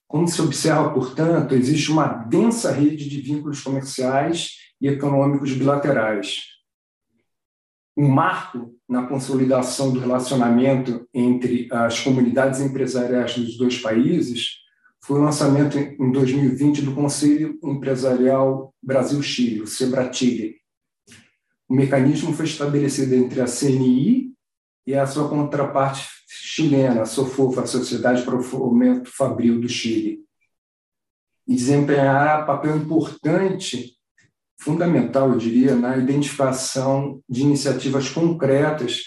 Como 0.07 0.27
se 0.27 0.41
observa, 0.41 0.93
portanto, 0.93 1.55
existe 1.55 1.91
uma 1.91 2.07
densa 2.07 2.71
rede 2.71 3.07
de 3.07 3.21
vínculos 3.21 3.61
comerciais 3.61 4.51
e 4.81 4.87
econômicos 4.87 5.53
bilaterais. 5.53 6.54
Um 7.97 8.09
marco 8.09 8.75
na 8.87 9.07
consolidação 9.07 9.91
do 9.91 9.99
relacionamento 9.99 11.07
entre 11.13 11.67
as 11.71 11.99
comunidades 11.99 12.59
empresariais 12.59 13.35
dos 13.37 13.57
dois 13.57 13.77
países 13.77 14.65
foi 15.01 15.19
o 15.19 15.23
lançamento 15.23 15.77
em 15.77 16.11
2020 16.11 16.81
do 16.81 16.93
Conselho 16.93 17.59
Empresarial 17.63 18.73
Brasil-Chile, 18.81 19.61
o 19.61 19.67
SEBRATILE. 19.67 20.55
O 21.69 21.75
mecanismo 21.75 22.33
foi 22.33 22.45
estabelecido 22.45 23.13
entre 23.15 23.39
a 23.39 23.45
CNI 23.45 24.33
e 24.85 24.93
a 24.93 25.05
sua 25.05 25.29
contraparte 25.29 26.07
chilena, 26.27 27.03
a 27.03 27.05
SOFOF, 27.05 27.59
a 27.59 27.65
Sociedade 27.65 28.23
para 28.23 28.35
o 28.35 28.43
Fomento 28.43 29.09
Fabril 29.09 29.59
do 29.59 29.69
Chile, 29.69 30.19
e 31.47 31.55
desempenhará 31.55 32.43
papel 32.43 32.75
importante, 32.77 33.95
fundamental, 34.59 35.31
eu 35.31 35.37
diria, 35.37 35.75
na 35.75 35.97
identificação 35.97 37.21
de 37.29 37.41
iniciativas 37.41 38.09
concretas 38.09 39.01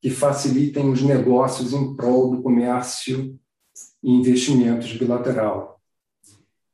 que 0.00 0.10
facilitem 0.10 0.90
os 0.90 1.02
negócios 1.02 1.72
em 1.72 1.94
prol 1.94 2.30
do 2.30 2.42
comércio 2.42 3.38
e 4.02 4.10
investimentos 4.10 4.92
bilateral. 4.92 5.80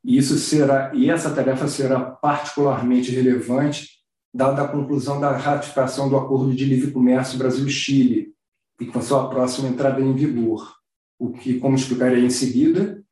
E 0.02 0.16
isso 0.16 0.38
será 0.38 0.92
e 0.94 1.10
essa 1.10 1.30
tarefa 1.30 1.68
será 1.68 2.00
particularmente 2.00 3.10
relevante 3.10 4.00
dada 4.32 4.62
a 4.62 4.68
conclusão 4.68 5.20
da 5.20 5.36
ratificação 5.36 6.08
do 6.08 6.16
Acordo 6.16 6.54
de 6.54 6.64
Livre 6.64 6.90
Comércio 6.90 7.38
Brasil-Chile 7.38 8.32
e 8.80 8.86
com 8.86 9.02
sua 9.02 9.28
próxima 9.28 9.68
entrada 9.68 10.00
em 10.00 10.14
vigor, 10.14 10.74
o 11.18 11.32
que, 11.32 11.58
como 11.58 11.76
explicarei 11.76 12.24
em 12.24 12.30
seguida, 12.30 13.02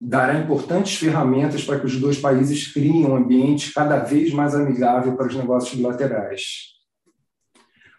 dará 0.00 0.38
importantes 0.38 0.96
ferramentas 0.96 1.62
para 1.62 1.78
que 1.78 1.84
os 1.84 2.00
dois 2.00 2.18
países 2.18 2.72
criem 2.72 3.04
um 3.04 3.14
ambiente 3.14 3.72
cada 3.72 3.98
vez 3.98 4.32
mais 4.32 4.54
amigável 4.54 5.14
para 5.14 5.26
os 5.26 5.34
negócios 5.34 5.74
bilaterais. 5.74 6.70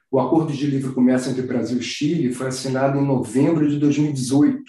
O 0.10 0.20
Acordo 0.20 0.52
de 0.52 0.66
Livre 0.66 0.94
Comércio 0.94 1.32
entre 1.32 1.44
Brasil 1.44 1.78
e 1.78 1.84
Chile 1.84 2.34
foi 2.34 2.48
assinado 2.48 2.98
em 2.98 3.06
novembro 3.06 3.70
de 3.70 3.78
2018 3.78 4.64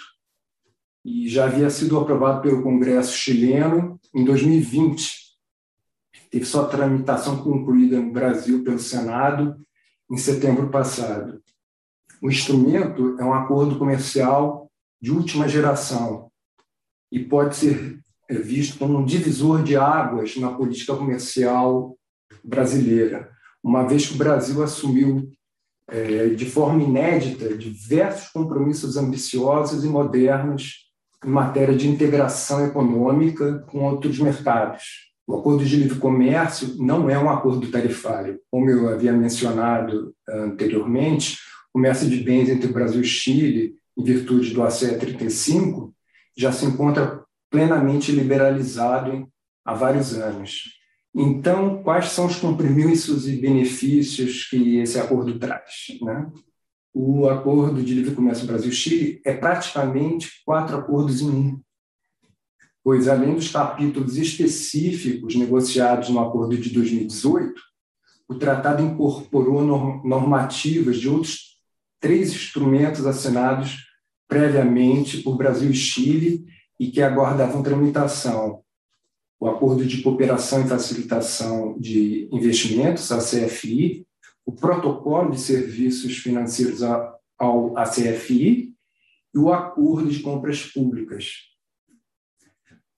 e 1.04 1.28
já 1.28 1.46
havia 1.46 1.70
sido 1.70 1.98
aprovado 1.98 2.42
pelo 2.42 2.62
Congresso 2.62 3.16
chileno 3.16 3.98
em 4.14 4.24
2020. 4.24 5.10
Teve 6.30 6.44
sua 6.44 6.68
tramitação 6.68 7.42
concluída 7.42 7.98
no 7.98 8.12
Brasil 8.12 8.62
pelo 8.62 8.78
Senado 8.78 9.56
em 10.10 10.16
setembro 10.16 10.68
passado. 10.68 11.42
O 12.22 12.30
instrumento 12.30 13.16
é 13.18 13.24
um 13.24 13.34
acordo 13.34 13.78
comercial 13.78 14.70
de 15.00 15.10
última 15.10 15.48
geração 15.48 16.30
e 17.12 17.20
pode 17.20 17.54
ser 17.54 17.98
visto 18.30 18.78
como 18.78 18.98
um 18.98 19.04
divisor 19.04 19.62
de 19.62 19.76
águas 19.76 20.34
na 20.38 20.50
política 20.50 20.96
comercial 20.96 21.94
brasileira, 22.42 23.28
uma 23.62 23.86
vez 23.86 24.06
que 24.06 24.14
o 24.14 24.18
Brasil 24.18 24.62
assumiu 24.62 25.30
é, 25.86 26.30
de 26.30 26.46
forma 26.46 26.82
inédita 26.82 27.54
diversos 27.54 28.30
compromissos 28.30 28.96
ambiciosos 28.96 29.84
e 29.84 29.88
modernos 29.88 30.90
em 31.24 31.28
matéria 31.28 31.76
de 31.76 31.86
integração 31.86 32.64
econômica 32.64 33.58
com 33.68 33.84
outros 33.84 34.18
mercados. 34.18 35.12
O 35.26 35.36
acordo 35.36 35.64
de 35.64 35.76
livre 35.76 35.98
comércio 35.98 36.74
não 36.78 37.08
é 37.08 37.18
um 37.18 37.30
acordo 37.30 37.70
tarifário. 37.70 38.40
Como 38.50 38.68
eu 38.70 38.88
havia 38.88 39.12
mencionado 39.12 40.14
anteriormente, 40.28 41.36
o 41.68 41.74
comércio 41.74 42.08
de 42.08 42.16
bens 42.16 42.48
entre 42.48 42.70
o 42.70 42.72
Brasil 42.72 43.02
e 43.02 43.04
Chile, 43.04 43.74
em 43.96 44.02
virtude 44.02 44.52
do 44.52 44.62
ACE 44.62 44.98
35, 44.98 45.94
já 46.36 46.52
se 46.52 46.64
encontra 46.64 47.24
plenamente 47.50 48.12
liberalizado 48.12 49.28
há 49.64 49.74
vários 49.74 50.14
anos. 50.14 50.62
Então, 51.14 51.82
quais 51.82 52.06
são 52.06 52.26
os 52.26 52.36
compromissos 52.36 53.28
e 53.28 53.36
benefícios 53.36 54.48
que 54.48 54.78
esse 54.78 54.98
acordo 54.98 55.38
traz? 55.38 55.70
Né? 56.00 56.30
O 56.94 57.28
acordo 57.28 57.82
de 57.82 57.94
livre 57.94 58.14
comércio 58.14 58.46
Brasil-Chile 58.46 59.20
é 59.24 59.34
praticamente 59.34 60.42
quatro 60.44 60.76
acordos 60.76 61.20
em 61.20 61.28
um, 61.28 61.60
pois, 62.82 63.08
além 63.08 63.34
dos 63.34 63.50
capítulos 63.50 64.16
específicos 64.16 65.34
negociados 65.36 66.08
no 66.08 66.20
acordo 66.20 66.56
de 66.56 66.70
2018, 66.70 67.60
o 68.28 68.34
tratado 68.34 68.82
incorporou 68.82 69.62
normativas 70.04 70.98
de 70.98 71.08
outros 71.08 71.58
três 72.00 72.32
instrumentos 72.32 73.06
assinados 73.06 73.84
previamente 74.32 75.18
por 75.18 75.36
Brasil 75.36 75.70
e 75.70 75.74
Chile 75.74 76.46
e 76.80 76.90
que 76.90 77.02
aguardavam 77.02 77.62
tramitação, 77.62 78.62
o 79.38 79.46
Acordo 79.46 79.84
de 79.84 80.00
Cooperação 80.00 80.62
e 80.62 80.68
Facilitação 80.68 81.78
de 81.78 82.30
Investimentos, 82.32 83.12
a 83.12 83.18
CFI, 83.18 84.06
o 84.46 84.52
Protocolo 84.52 85.32
de 85.32 85.38
Serviços 85.38 86.16
Financeiros 86.16 86.80
ao 87.38 87.76
ACFI 87.76 88.72
e 89.34 89.38
o 89.38 89.52
Acordo 89.52 90.08
de 90.08 90.20
Compras 90.20 90.64
Públicas. 90.64 91.50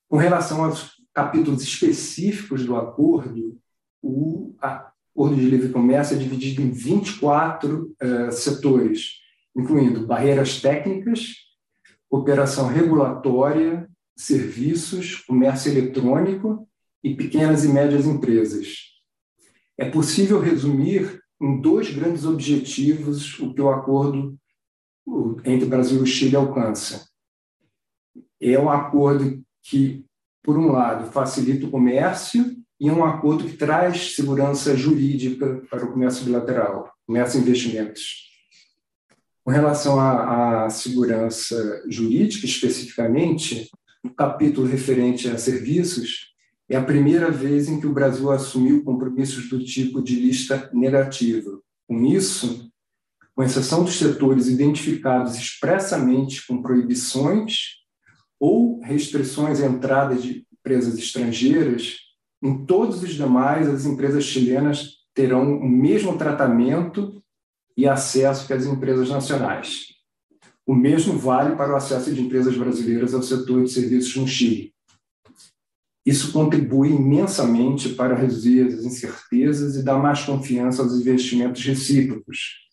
Com 0.07 0.15
relação 0.15 0.63
aos 0.63 0.91
capítulos 1.13 1.63
específicos 1.63 2.65
do 2.65 2.77
acordo, 2.77 3.59
o 4.01 4.55
Acordo 4.61 5.35
de 5.35 5.49
Livre 5.49 5.67
Comércio 5.67 6.15
é 6.15 6.19
dividido 6.19 6.61
em 6.61 6.71
24 6.71 7.83
uh, 7.83 7.95
eh, 7.99 8.31
setores, 8.31 9.24
incluindo 9.55 10.05
barreiras 10.05 10.61
técnicas, 10.61 11.35
cooperação 12.09 12.67
regulatória, 12.67 13.89
serviços, 14.17 15.15
comércio 15.17 15.71
eletrônico 15.71 16.67
e 17.03 17.15
pequenas 17.15 17.63
e 17.63 17.69
médias 17.69 18.05
empresas. 18.05 18.95
É 19.77 19.89
possível 19.89 20.39
resumir 20.39 21.21
em 21.41 21.59
dois 21.61 21.93
grandes 21.93 22.25
objetivos 22.25 23.37
o 23.39 23.53
que 23.53 23.61
o 23.61 23.69
acordo 23.69 24.37
entre 25.43 25.67
Brasil 25.67 26.03
e 26.03 26.07
Chile 26.07 26.35
alcança. 26.35 27.07
É 28.41 28.57
um 28.57 28.69
acordo 28.69 29.43
que, 29.61 30.05
por 30.41 30.57
um 30.57 30.71
lado, 30.71 31.11
facilita 31.11 31.67
o 31.67 31.71
comércio 31.71 32.55
e 32.79 32.89
é 32.89 32.93
um 32.93 33.03
acordo 33.03 33.45
que 33.45 33.57
traz 33.57 34.15
segurança 34.15 34.75
jurídica 34.75 35.61
para 35.69 35.85
o 35.85 35.91
comércio 35.91 36.25
bilateral, 36.25 36.91
comércio 37.05 37.39
e 37.39 37.41
investimentos. 37.41 38.34
Com 39.45 39.51
relação 39.51 39.99
à, 39.99 40.65
à 40.65 40.69
segurança 40.71 41.83
jurídica, 41.87 42.47
especificamente, 42.47 43.69
o 44.03 44.09
capítulo 44.09 44.65
referente 44.65 45.29
a 45.29 45.37
serviços 45.37 46.33
é 46.67 46.75
a 46.75 46.83
primeira 46.83 47.29
vez 47.29 47.69
em 47.69 47.79
que 47.79 47.85
o 47.85 47.93
Brasil 47.93 48.31
assumiu 48.31 48.83
compromissos 48.83 49.47
do 49.47 49.63
tipo 49.63 50.01
de 50.01 50.15
lista 50.15 50.67
negativa. 50.73 51.59
Com 51.87 52.03
isso, 52.03 52.71
com 53.35 53.43
exceção 53.43 53.83
dos 53.83 53.99
setores 53.99 54.47
identificados 54.47 55.35
expressamente 55.35 56.43
com 56.47 56.63
proibições 56.63 57.83
ou 58.39 58.81
restrições 58.81 59.61
à 59.61 59.67
entrada 59.67 60.15
de 60.15 60.43
empresas 60.51 60.97
estrangeiras, 60.97 61.97
em 62.41 62.65
todos 62.65 63.03
os 63.03 63.13
demais, 63.13 63.69
as 63.69 63.85
empresas 63.85 64.23
chilenas 64.23 65.05
terão 65.13 65.59
o 65.59 65.69
mesmo 65.69 66.17
tratamento 66.17 67.14
e 67.77 67.87
acesso 67.87 68.47
que 68.47 68.53
as 68.53 68.65
empresas 68.65 69.09
nacionais. 69.09 69.87
O 70.65 70.73
mesmo 70.73 71.17
vale 71.17 71.55
para 71.55 71.73
o 71.73 71.75
acesso 71.75 72.13
de 72.13 72.21
empresas 72.21 72.57
brasileiras 72.57 73.13
ao 73.13 73.21
setor 73.21 73.63
de 73.63 73.71
serviços 73.71 74.15
no 74.15 74.27
Chile. 74.27 74.73
Isso 76.05 76.31
contribui 76.31 76.89
imensamente 76.89 77.89
para 77.89 78.15
reduzir 78.15 78.67
as 78.67 78.83
incertezas 78.83 79.75
e 79.75 79.83
dar 79.83 79.97
mais 79.97 80.23
confiança 80.23 80.83
aos 80.83 80.93
investimentos 80.93 81.63
recíprocos. 81.63 82.65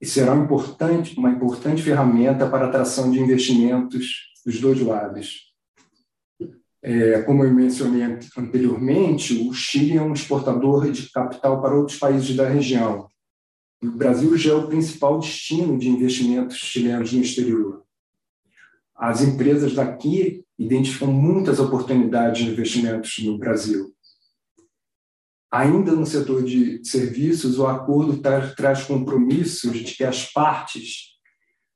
E 0.00 0.06
será 0.06 0.34
importante, 0.36 1.16
uma 1.16 1.30
importante 1.30 1.82
ferramenta 1.82 2.48
para 2.48 2.66
a 2.66 2.68
atração 2.68 3.10
de 3.10 3.20
investimentos 3.20 4.32
dos 4.44 4.60
dois 4.60 4.80
lados. 4.80 5.46
É, 6.82 7.22
como 7.22 7.44
eu 7.44 7.52
mencionei 7.52 8.02
anteriormente, 8.36 9.48
o 9.48 9.52
Chile 9.52 9.96
é 9.96 10.02
um 10.02 10.12
exportador 10.12 10.90
de 10.90 11.10
capital 11.10 11.62
para 11.62 11.74
outros 11.74 11.98
países 11.98 12.36
da 12.36 12.48
região, 12.48 13.08
o 13.82 13.90
Brasil 13.90 14.36
já 14.36 14.52
é 14.52 14.54
o 14.54 14.68
principal 14.68 15.18
destino 15.18 15.78
de 15.78 15.88
investimentos 15.88 16.56
chilenos 16.56 17.12
no 17.12 17.20
exterior. 17.20 17.82
As 18.94 19.22
empresas 19.22 19.74
daqui 19.74 20.44
identificam 20.58 21.12
muitas 21.12 21.60
oportunidades 21.60 22.44
de 22.44 22.50
investimentos 22.50 23.18
no 23.18 23.36
Brasil. 23.36 23.94
Ainda 25.52 25.92
no 25.92 26.06
setor 26.06 26.42
de 26.42 26.82
serviços, 26.82 27.58
o 27.58 27.66
acordo 27.66 28.20
traz 28.56 28.84
compromissos 28.84 29.78
de 29.78 29.94
que 29.94 30.04
as 30.04 30.24
partes 30.32 31.14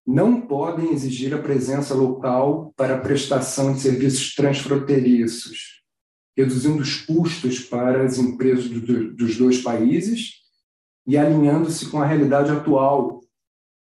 não 0.06 0.40
podem 0.40 0.92
exigir 0.92 1.32
a 1.34 1.38
presença 1.38 1.94
local 1.94 2.72
para 2.76 2.96
a 2.96 3.00
prestação 3.00 3.74
de 3.74 3.80
serviços 3.80 4.34
transfronteiriços, 4.34 5.82
reduzindo 6.36 6.82
os 6.82 6.96
custos 7.02 7.60
para 7.60 8.04
as 8.04 8.18
empresas 8.18 8.66
dos 8.68 9.36
dois 9.36 9.62
países 9.62 10.39
e 11.10 11.18
alinhando-se 11.18 11.90
com 11.90 12.00
a 12.00 12.06
realidade 12.06 12.52
atual, 12.52 13.20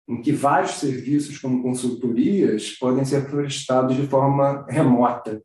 em 0.09 0.23
que 0.23 0.31
vários 0.31 0.75
serviços, 0.75 1.39
como 1.39 1.61
consultorias, 1.61 2.71
podem 2.79 3.05
ser 3.05 3.29
prestados 3.29 3.97
de 3.97 4.07
forma 4.07 4.65
remota. 4.69 5.43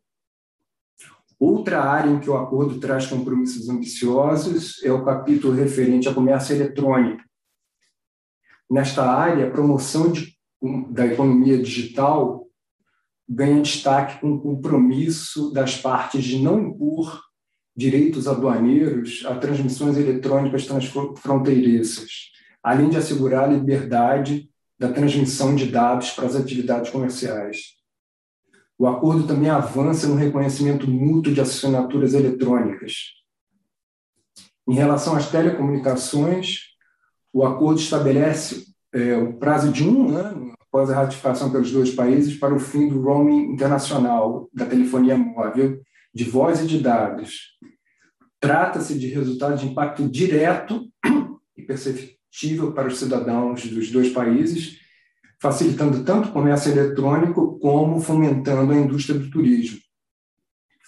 Outra 1.40 1.82
área 1.82 2.08
em 2.08 2.20
que 2.20 2.30
o 2.30 2.36
acordo 2.36 2.78
traz 2.78 3.06
compromissos 3.06 3.68
ambiciosos 3.68 4.80
é 4.84 4.92
o 4.92 5.04
capítulo 5.04 5.54
referente 5.54 6.08
a 6.08 6.14
comércio 6.14 6.54
eletrônico. 6.54 7.24
Nesta 8.70 9.04
área, 9.04 9.48
a 9.48 9.50
promoção 9.50 10.12
de, 10.12 10.38
da 10.88 11.04
economia 11.04 11.60
digital 11.60 12.46
ganha 13.28 13.60
destaque 13.60 14.20
com 14.20 14.34
o 14.34 14.40
compromisso 14.40 15.52
das 15.52 15.76
partes 15.76 16.22
de 16.22 16.38
não 16.38 16.60
impor 16.60 17.31
direitos 17.76 18.28
aduaneiros 18.28 19.24
a 19.26 19.34
transmissões 19.34 19.96
eletrônicas 19.96 20.66
transfronteiriças, 20.66 22.30
além 22.62 22.88
de 22.88 22.96
assegurar 22.96 23.44
a 23.44 23.52
liberdade 23.52 24.48
da 24.78 24.92
transmissão 24.92 25.54
de 25.54 25.66
dados 25.66 26.10
para 26.10 26.26
as 26.26 26.36
atividades 26.36 26.90
comerciais. 26.90 27.76
O 28.78 28.86
acordo 28.86 29.26
também 29.26 29.48
avança 29.48 30.06
no 30.06 30.16
reconhecimento 30.16 30.90
mútuo 30.90 31.32
de 31.32 31.40
assinaturas 31.40 32.14
eletrônicas. 32.14 33.12
Em 34.68 34.74
relação 34.74 35.16
às 35.16 35.30
telecomunicações, 35.30 36.72
o 37.32 37.44
acordo 37.44 37.80
estabelece 37.80 38.66
é, 38.92 39.16
o 39.16 39.34
prazo 39.34 39.72
de 39.72 39.88
um 39.88 40.16
ano 40.16 40.52
após 40.60 40.90
a 40.90 40.96
ratificação 40.96 41.50
pelos 41.50 41.70
dois 41.70 41.94
países 41.94 42.36
para 42.36 42.54
o 42.54 42.58
fim 42.58 42.88
do 42.88 43.00
roaming 43.02 43.52
internacional 43.52 44.48
da 44.52 44.66
telefonia 44.66 45.16
móvel 45.16 45.80
de 46.14 46.24
voz 46.24 46.60
e 46.60 46.66
de 46.66 46.78
dados. 46.78 47.58
Trata-se 48.40 48.98
de 48.98 49.06
resultado 49.06 49.56
de 49.56 49.66
impacto 49.66 50.08
direto 50.08 50.88
e 51.56 51.62
perceptível 51.62 52.72
para 52.72 52.88
os 52.88 52.98
cidadãos 52.98 53.64
dos 53.66 53.90
dois 53.90 54.10
países, 54.10 54.78
facilitando 55.40 56.04
tanto 56.04 56.28
o 56.28 56.32
comércio 56.32 56.72
eletrônico 56.72 57.58
como 57.58 58.00
fomentando 58.00 58.72
a 58.72 58.76
indústria 58.76 59.18
do 59.18 59.30
turismo. 59.30 59.78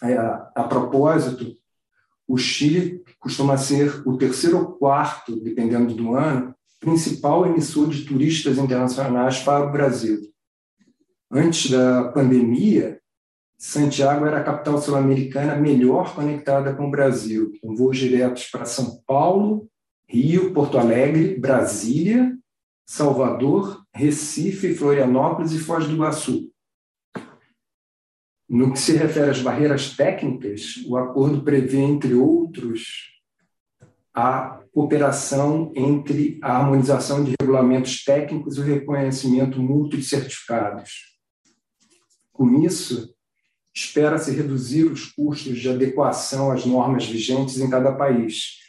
A, 0.02 0.52
a 0.56 0.64
propósito, 0.64 1.54
o 2.26 2.36
Chile 2.36 3.02
costuma 3.18 3.56
ser 3.56 4.02
o 4.06 4.16
terceiro 4.16 4.58
ou 4.58 4.72
quarto, 4.72 5.40
dependendo 5.40 5.94
do 5.94 6.14
ano, 6.14 6.54
principal 6.80 7.46
emissor 7.46 7.88
de 7.88 8.04
turistas 8.04 8.58
internacionais 8.58 9.40
para 9.40 9.66
o 9.66 9.72
Brasil. 9.72 10.20
Antes 11.30 11.70
da 11.70 12.08
pandemia, 12.12 13.00
Santiago 13.58 14.26
era 14.26 14.38
a 14.38 14.44
capital 14.44 14.80
sul-americana 14.80 15.56
melhor 15.56 16.14
conectada 16.14 16.74
com 16.74 16.88
o 16.88 16.90
Brasil, 16.90 17.52
com 17.62 17.74
voos 17.74 17.96
diretos 17.96 18.46
para 18.46 18.64
São 18.64 19.02
Paulo, 19.06 19.68
Rio, 20.06 20.52
Porto 20.52 20.78
Alegre, 20.78 21.38
Brasília, 21.38 22.36
Salvador, 22.86 23.82
Recife, 23.94 24.74
Florianópolis 24.74 25.52
e 25.52 25.58
Foz 25.58 25.86
do 25.86 25.94
Iguaçu. 25.94 26.50
No 28.48 28.72
que 28.72 28.78
se 28.78 28.92
refere 28.92 29.30
às 29.30 29.40
barreiras 29.40 29.96
técnicas, 29.96 30.84
o 30.86 30.96
acordo 30.96 31.42
prevê, 31.42 31.78
entre 31.78 32.12
outros, 32.14 33.14
a 34.12 34.60
cooperação 34.72 35.72
entre 35.74 36.38
a 36.42 36.58
harmonização 36.58 37.24
de 37.24 37.34
regulamentos 37.40 38.04
técnicos 38.04 38.56
e 38.56 38.60
o 38.60 38.64
reconhecimento 38.64 39.60
mútuo 39.60 39.98
de 39.98 40.04
certificados. 40.04 41.18
Com 42.32 42.62
isso, 42.62 43.13
espera-se 43.74 44.30
reduzir 44.30 44.84
os 44.84 45.06
custos 45.06 45.58
de 45.58 45.68
adequação 45.68 46.50
às 46.50 46.64
normas 46.64 47.06
vigentes 47.06 47.58
em 47.58 47.68
cada 47.68 47.92
país, 47.92 48.60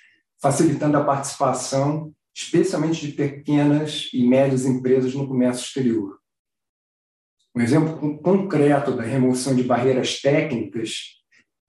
facilitando 0.42 0.98
a 0.98 1.04
participação, 1.04 2.12
especialmente 2.34 3.06
de 3.06 3.14
pequenas 3.14 4.10
e 4.12 4.26
médias 4.26 4.66
empresas 4.66 5.14
no 5.14 5.28
comércio 5.28 5.64
exterior. 5.64 6.20
Um 7.56 7.62
exemplo 7.62 8.18
concreto 8.18 8.92
da 8.92 9.04
remoção 9.04 9.56
de 9.56 9.64
barreiras 9.64 10.20
técnicas 10.20 11.16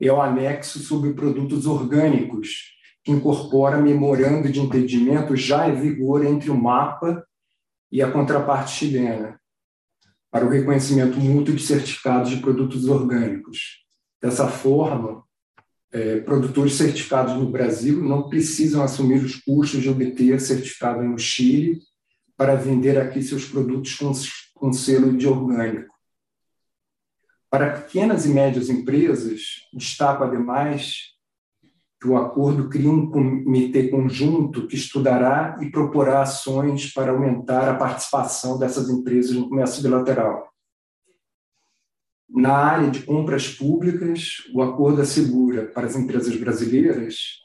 é 0.00 0.10
o 0.10 0.20
anexo 0.20 0.80
sobre 0.80 1.12
produtos 1.14 1.66
orgânicos, 1.66 2.74
que 3.04 3.12
incorpora 3.12 3.80
memorando 3.80 4.50
de 4.50 4.60
entendimento 4.60 5.36
já 5.36 5.68
em 5.68 5.80
vigor 5.80 6.24
entre 6.24 6.50
o 6.50 6.56
MAPA 6.56 7.24
e 7.92 8.02
a 8.02 8.10
contraparte 8.10 8.72
chilena, 8.72 9.40
para 10.36 10.44
o 10.44 10.50
reconhecimento 10.50 11.18
mútuo 11.18 11.54
de 11.54 11.62
certificados 11.62 12.28
de 12.28 12.42
produtos 12.42 12.86
orgânicos. 12.88 13.86
Dessa 14.20 14.46
forma, 14.46 15.24
é, 15.90 16.20
produtores 16.20 16.74
certificados 16.74 17.32
no 17.32 17.50
Brasil 17.50 18.04
não 18.04 18.28
precisam 18.28 18.82
assumir 18.82 19.24
os 19.24 19.36
custos 19.36 19.80
de 19.80 19.88
obter 19.88 20.38
certificado 20.38 21.02
no 21.02 21.18
Chile 21.18 21.80
para 22.36 22.54
vender 22.54 22.98
aqui 22.98 23.22
seus 23.22 23.46
produtos 23.46 23.94
com, 23.94 24.12
com 24.52 24.74
selo 24.74 25.16
de 25.16 25.26
orgânico. 25.26 25.94
Para 27.48 27.80
pequenas 27.80 28.26
e 28.26 28.28
médias 28.28 28.68
empresas, 28.68 29.40
destaco 29.72 30.22
ademais 30.22 31.15
que 32.06 32.10
o 32.10 32.16
acordo 32.16 32.68
cria 32.68 32.88
um 32.88 33.10
comitê 33.10 33.88
conjunto 33.88 34.68
que 34.68 34.76
estudará 34.76 35.58
e 35.60 35.68
proporá 35.72 36.22
ações 36.22 36.92
para 36.92 37.10
aumentar 37.10 37.68
a 37.68 37.74
participação 37.74 38.56
dessas 38.56 38.88
empresas 38.88 39.32
no 39.32 39.48
comércio 39.48 39.82
bilateral. 39.82 40.48
Na 42.28 42.52
área 42.52 42.90
de 42.92 43.02
compras 43.02 43.48
públicas, 43.48 44.36
o 44.54 44.62
acordo 44.62 45.02
assegura 45.02 45.66
para 45.66 45.88
as 45.88 45.96
empresas 45.96 46.36
brasileiras 46.36 47.40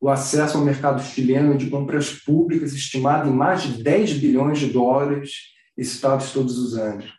o 0.00 0.08
acesso 0.08 0.56
ao 0.56 0.64
mercado 0.64 1.02
chileno 1.02 1.58
de 1.58 1.68
compras 1.68 2.12
públicas 2.12 2.72
estimado 2.72 3.28
em 3.28 3.32
mais 3.32 3.62
de 3.62 3.82
10 3.82 4.12
bilhões 4.18 4.60
de 4.60 4.68
dólares, 4.68 5.32
citados 5.76 6.30
todos 6.30 6.56
os 6.56 6.76
anos. 6.76 7.12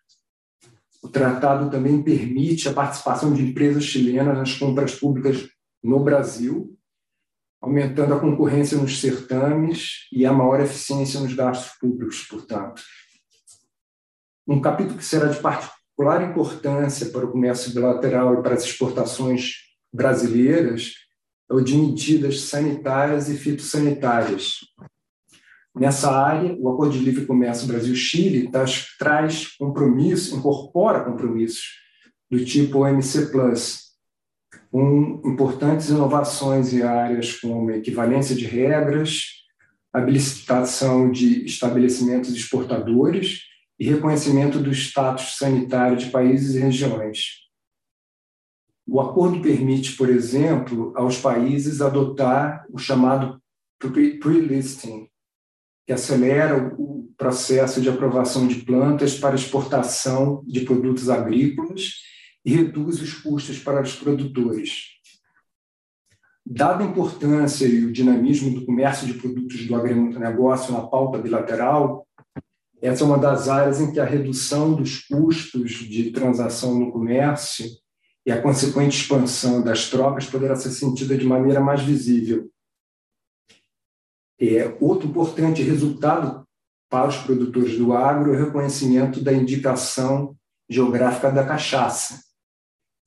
O 1.04 1.10
tratado 1.10 1.70
também 1.70 2.02
permite 2.02 2.70
a 2.70 2.74
participação 2.74 3.34
de 3.34 3.44
empresas 3.44 3.84
chilenas 3.84 4.38
nas 4.38 4.56
compras 4.56 4.96
públicas 4.96 5.50
no 5.84 6.00
Brasil, 6.00 6.78
aumentando 7.62 8.14
a 8.14 8.20
concorrência 8.20 8.78
nos 8.78 9.00
certames 9.00 10.08
e 10.12 10.26
a 10.26 10.32
maior 10.32 10.62
eficiência 10.62 11.20
nos 11.20 11.34
gastos 11.34 11.78
públicos, 11.80 12.24
portanto. 12.24 12.82
Um 14.48 14.62
capítulo 14.62 14.98
que 14.98 15.06
será 15.06 15.28
de 15.28 15.40
particular 15.40 16.30
importância 16.30 17.10
para 17.10 17.26
o 17.26 17.32
comércio 17.32 17.74
bilateral 17.74 18.40
e 18.40 18.44
para 18.44 18.56
as 18.56 18.64
exportações 18.64 19.56
brasileiras 19.94 20.94
é 21.50 21.54
o 21.54 21.62
de 21.62 21.76
medidas 21.76 22.42
sanitárias 22.42 23.28
e 23.30 23.38
fitossanitárias. 23.38 24.60
Nessa 25.76 26.12
área, 26.12 26.56
o 26.60 26.70
Acordo 26.70 26.94
de 26.94 27.00
Livre 27.00 27.26
Comércio 27.26 27.68
Brasil-Chile 27.68 28.50
traz 28.98 29.56
compromissos, 29.58 30.34
incorpora 30.34 31.04
compromissos 31.04 31.80
do 32.30 32.44
tipo 32.44 32.80
OMC+, 32.80 33.32
com 34.72 35.22
importantes 35.26 35.90
inovações 35.90 36.74
em 36.74 36.82
áreas 36.82 37.36
como 37.40 37.72
equivalência 37.72 38.36
de 38.36 38.46
regras, 38.46 39.40
habilitação 39.92 41.12
de 41.12 41.46
estabelecimentos 41.46 42.34
exportadores 42.34 43.42
e 43.80 43.86
reconhecimento 43.90 44.60
do 44.60 44.72
status 44.72 45.38
sanitário 45.38 45.98
de 45.98 46.08
países 46.08 46.56
e 46.56 46.60
regiões. 46.60 47.50
O 48.86 49.00
acordo 49.00 49.42
permite, 49.42 49.96
por 49.96 50.10
exemplo, 50.10 50.94
aos 50.96 51.18
países 51.18 51.82
adotar 51.82 52.66
o 52.72 52.78
chamado 52.78 53.42
pre-listing, 53.80 55.08
que 55.86 55.94
acelera 55.94 56.76
o 56.78 57.12
processo 57.18 57.82
de 57.82 57.90
aprovação 57.90 58.48
de 58.48 58.56
plantas 58.56 59.18
para 59.18 59.36
exportação 59.36 60.44
de 60.48 60.62
produtos 60.62 61.10
agrícolas 61.10 62.09
e 62.50 62.56
reduz 62.56 63.00
os 63.00 63.14
custos 63.14 63.60
para 63.60 63.80
os 63.80 63.96
produtores. 63.96 64.98
Dada 66.44 66.84
a 66.84 66.88
importância 66.88 67.68
e 67.68 67.86
o 67.86 67.94
dinamismo 67.94 68.60
do 68.60 68.66
comércio 68.66 69.06
de 69.06 69.14
produtos 69.14 69.68
do 69.68 69.76
agronegócio 69.76 70.74
na 70.74 70.82
pauta 70.82 71.20
bilateral, 71.20 72.08
essa 72.82 73.04
é 73.04 73.06
uma 73.06 73.20
das 73.20 73.48
áreas 73.48 73.80
em 73.80 73.92
que 73.92 74.00
a 74.00 74.06
redução 74.06 74.74
dos 74.74 74.98
custos 75.04 75.74
de 75.74 76.10
transação 76.10 76.74
no 76.80 76.92
comércio 76.92 77.68
e 78.26 78.32
a 78.32 78.42
consequente 78.42 79.00
expansão 79.00 79.62
das 79.62 79.88
trocas 79.88 80.26
poderá 80.26 80.56
ser 80.56 80.72
sentida 80.72 81.16
de 81.16 81.26
maneira 81.26 81.60
mais 81.60 81.84
visível. 81.84 82.50
É, 84.40 84.76
outro 84.82 85.08
importante 85.08 85.62
resultado 85.62 86.48
para 86.90 87.10
os 87.10 87.18
produtores 87.18 87.78
do 87.78 87.94
agro 87.94 88.34
é 88.34 88.38
o 88.38 88.46
reconhecimento 88.46 89.22
da 89.22 89.32
indicação 89.32 90.36
geográfica 90.68 91.32
da 91.32 91.46
cachaça, 91.46 92.29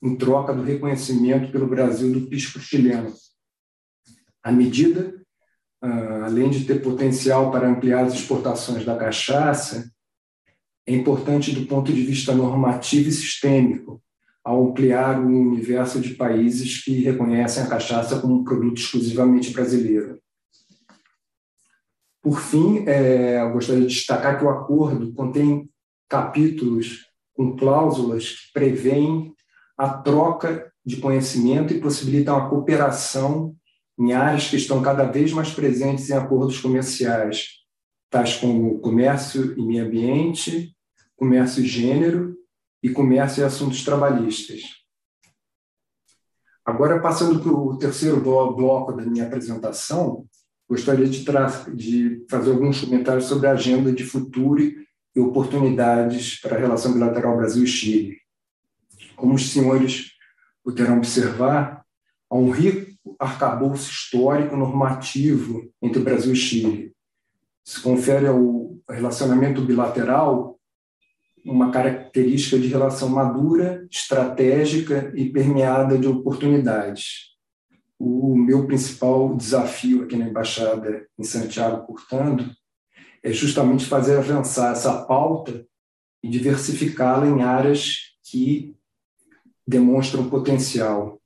em 0.03 0.17
troca 0.17 0.53
do 0.53 0.61
reconhecimento 0.61 1.49
pelo 1.49 1.65
Brasil 1.65 2.11
do 2.11 2.27
pisco 2.27 2.59
chileno. 2.59 3.13
A 4.43 4.51
medida, 4.51 5.15
ah, 5.81 6.25
além 6.25 6.49
de 6.49 6.65
ter 6.65 6.81
potencial 6.81 7.49
para 7.49 7.69
ampliar 7.69 8.03
as 8.03 8.13
exportações 8.13 8.83
da 8.83 8.97
cachaça, 8.97 9.89
é 10.85 10.93
importante 10.93 11.53
do 11.53 11.65
ponto 11.65 11.93
de 11.93 12.03
vista 12.03 12.35
normativo 12.35 13.07
e 13.07 13.13
sistêmico, 13.13 14.03
ao 14.43 14.69
ampliar 14.69 15.17
o 15.21 15.27
universo 15.27 16.01
de 16.01 16.15
países 16.15 16.83
que 16.83 17.01
reconhecem 17.01 17.63
a 17.63 17.67
cachaça 17.67 18.19
como 18.19 18.35
um 18.35 18.43
produto 18.43 18.81
exclusivamente 18.81 19.51
brasileiro. 19.51 20.19
Por 22.21 22.41
fim, 22.41 22.83
é, 22.85 23.41
eu 23.41 23.53
gostaria 23.53 23.87
de 23.87 23.93
destacar 23.93 24.37
que 24.37 24.43
o 24.43 24.49
acordo 24.49 25.13
contém 25.13 25.69
capítulos 26.09 27.05
com 27.33 27.55
cláusulas 27.55 28.31
que 28.31 28.53
prevêem 28.53 29.33
a 29.77 29.89
troca 29.89 30.71
de 30.85 30.97
conhecimento 30.97 31.73
e 31.73 31.79
possibilitam 31.79 32.35
a 32.35 32.49
cooperação 32.49 33.55
em 33.97 34.13
áreas 34.13 34.49
que 34.49 34.55
estão 34.55 34.81
cada 34.81 35.05
vez 35.05 35.31
mais 35.31 35.51
presentes 35.51 36.09
em 36.09 36.13
acordos 36.13 36.59
comerciais, 36.59 37.59
tais 38.09 38.35
como 38.35 38.79
comércio 38.79 39.57
e 39.57 39.61
meio 39.61 39.85
ambiente, 39.85 40.75
comércio 41.15 41.63
e 41.63 41.67
gênero 41.67 42.35
e 42.81 42.89
comércio 42.89 43.41
e 43.41 43.43
assuntos 43.43 43.83
trabalhistas. 43.83 44.61
Agora, 46.65 47.01
passando 47.01 47.39
para 47.39 47.51
o 47.51 47.77
terceiro 47.77 48.21
bloco 48.21 48.93
da 48.93 49.05
minha 49.05 49.25
apresentação, 49.25 50.25
gostaria 50.69 51.05
de, 51.05 51.23
de 51.75 52.25
fazer 52.29 52.51
alguns 52.51 52.81
comentários 52.81 53.25
sobre 53.25 53.47
a 53.47 53.51
agenda 53.51 53.91
de 53.91 54.03
futuro 54.03 54.61
e 54.61 55.19
oportunidades 55.19 56.39
para 56.39 56.55
a 56.55 56.59
relação 56.59 56.93
bilateral 56.93 57.37
Brasil-Chile. 57.37 58.22
Como 59.15 59.35
os 59.35 59.51
senhores 59.51 60.11
poderão 60.63 60.97
observar, 60.97 61.83
há 62.29 62.35
um 62.35 62.51
rico 62.51 62.93
arcabouço 63.19 63.89
histórico 63.89 64.55
normativo 64.55 65.71
entre 65.81 66.01
Brasil 66.01 66.33
e 66.33 66.35
Chile. 66.35 66.93
Se 67.63 67.81
confere 67.81 68.27
ao 68.27 68.77
relacionamento 68.89 69.61
bilateral 69.61 70.59
uma 71.45 71.71
característica 71.71 72.57
de 72.57 72.67
relação 72.67 73.09
madura, 73.09 73.85
estratégica 73.91 75.11
e 75.15 75.29
permeada 75.29 75.97
de 75.97 76.07
oportunidades. 76.07 77.33
o 77.99 78.35
meu 78.35 78.67
principal 78.67 79.33
desafio 79.35 80.03
aqui 80.03 80.17
na 80.17 80.27
Embaixada 80.27 81.07
em 81.17 81.23
Santiago, 81.23 81.85
portanto, 81.87 82.45
é 83.23 83.31
justamente 83.31 83.85
fazer 83.85 84.17
avançar 84.17 84.73
essa 84.73 85.05
pauta 85.05 85.65
e 86.21 86.27
diversificá-la 86.29 87.27
em 87.27 87.43
áreas 87.43 88.17
que 88.21 88.75
demonstram 89.67 90.29
potencial. 90.29 91.19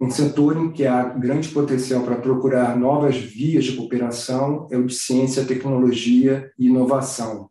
Um 0.00 0.10
setor 0.10 0.56
em 0.56 0.72
que 0.72 0.84
há 0.84 1.04
grande 1.04 1.48
potencial 1.48 2.02
para 2.02 2.16
procurar 2.16 2.76
novas 2.76 3.16
vias 3.16 3.64
de 3.64 3.76
cooperação 3.76 4.66
é 4.70 4.76
o 4.76 4.84
de 4.84 4.94
ciência, 4.94 5.44
tecnologia 5.44 6.50
e 6.58 6.66
inovação. 6.66 7.48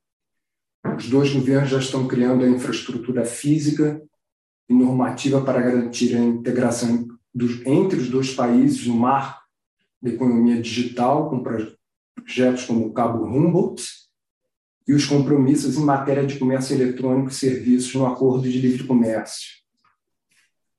Os 0.97 1.07
dois 1.09 1.31
governos 1.31 1.69
já 1.69 1.79
estão 1.79 2.07
criando 2.07 2.43
a 2.43 2.49
infraestrutura 2.49 3.23
física 3.23 4.01
e 4.67 4.73
normativa 4.73 5.41
para 5.41 5.61
garantir 5.61 6.13
a 6.15 6.19
integração 6.19 7.07
dos, 7.33 7.65
entre 7.65 7.99
os 7.99 8.09
dois 8.09 8.33
países 8.33 8.85
no 8.85 8.95
marco 8.95 9.41
da 10.01 10.09
economia 10.09 10.61
digital, 10.61 11.29
com 11.29 11.41
projetos 11.41 12.65
como 12.65 12.87
o 12.87 12.93
Cabo 12.93 13.25
Humboldt 13.25 13.83
e 14.87 14.93
os 14.93 15.05
compromissos 15.05 15.77
em 15.77 15.85
matéria 15.85 16.25
de 16.25 16.37
comércio 16.37 16.75
eletrônico 16.75 17.29
e 17.29 17.33
serviços 17.33 17.93
no 17.95 18.05
Acordo 18.05 18.49
de 18.49 18.59
Livre 18.59 18.85
Comércio. 18.85 19.60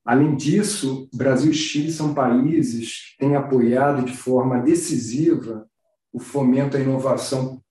Além 0.05 0.35
disso, 0.35 1.09
Brasil 1.15 1.53
e 1.53 1.55
Chile 1.55 1.93
são 1.93 2.13
países 2.13 3.13
que 3.13 3.19
têm 3.19 3.37
apoiado 3.37 4.05
de 4.05 4.17
forma 4.17 4.61
decisiva 4.61 5.69
o 6.13 6.19
fomento 6.19 6.77
à 6.77 6.81
inovação 6.81 7.63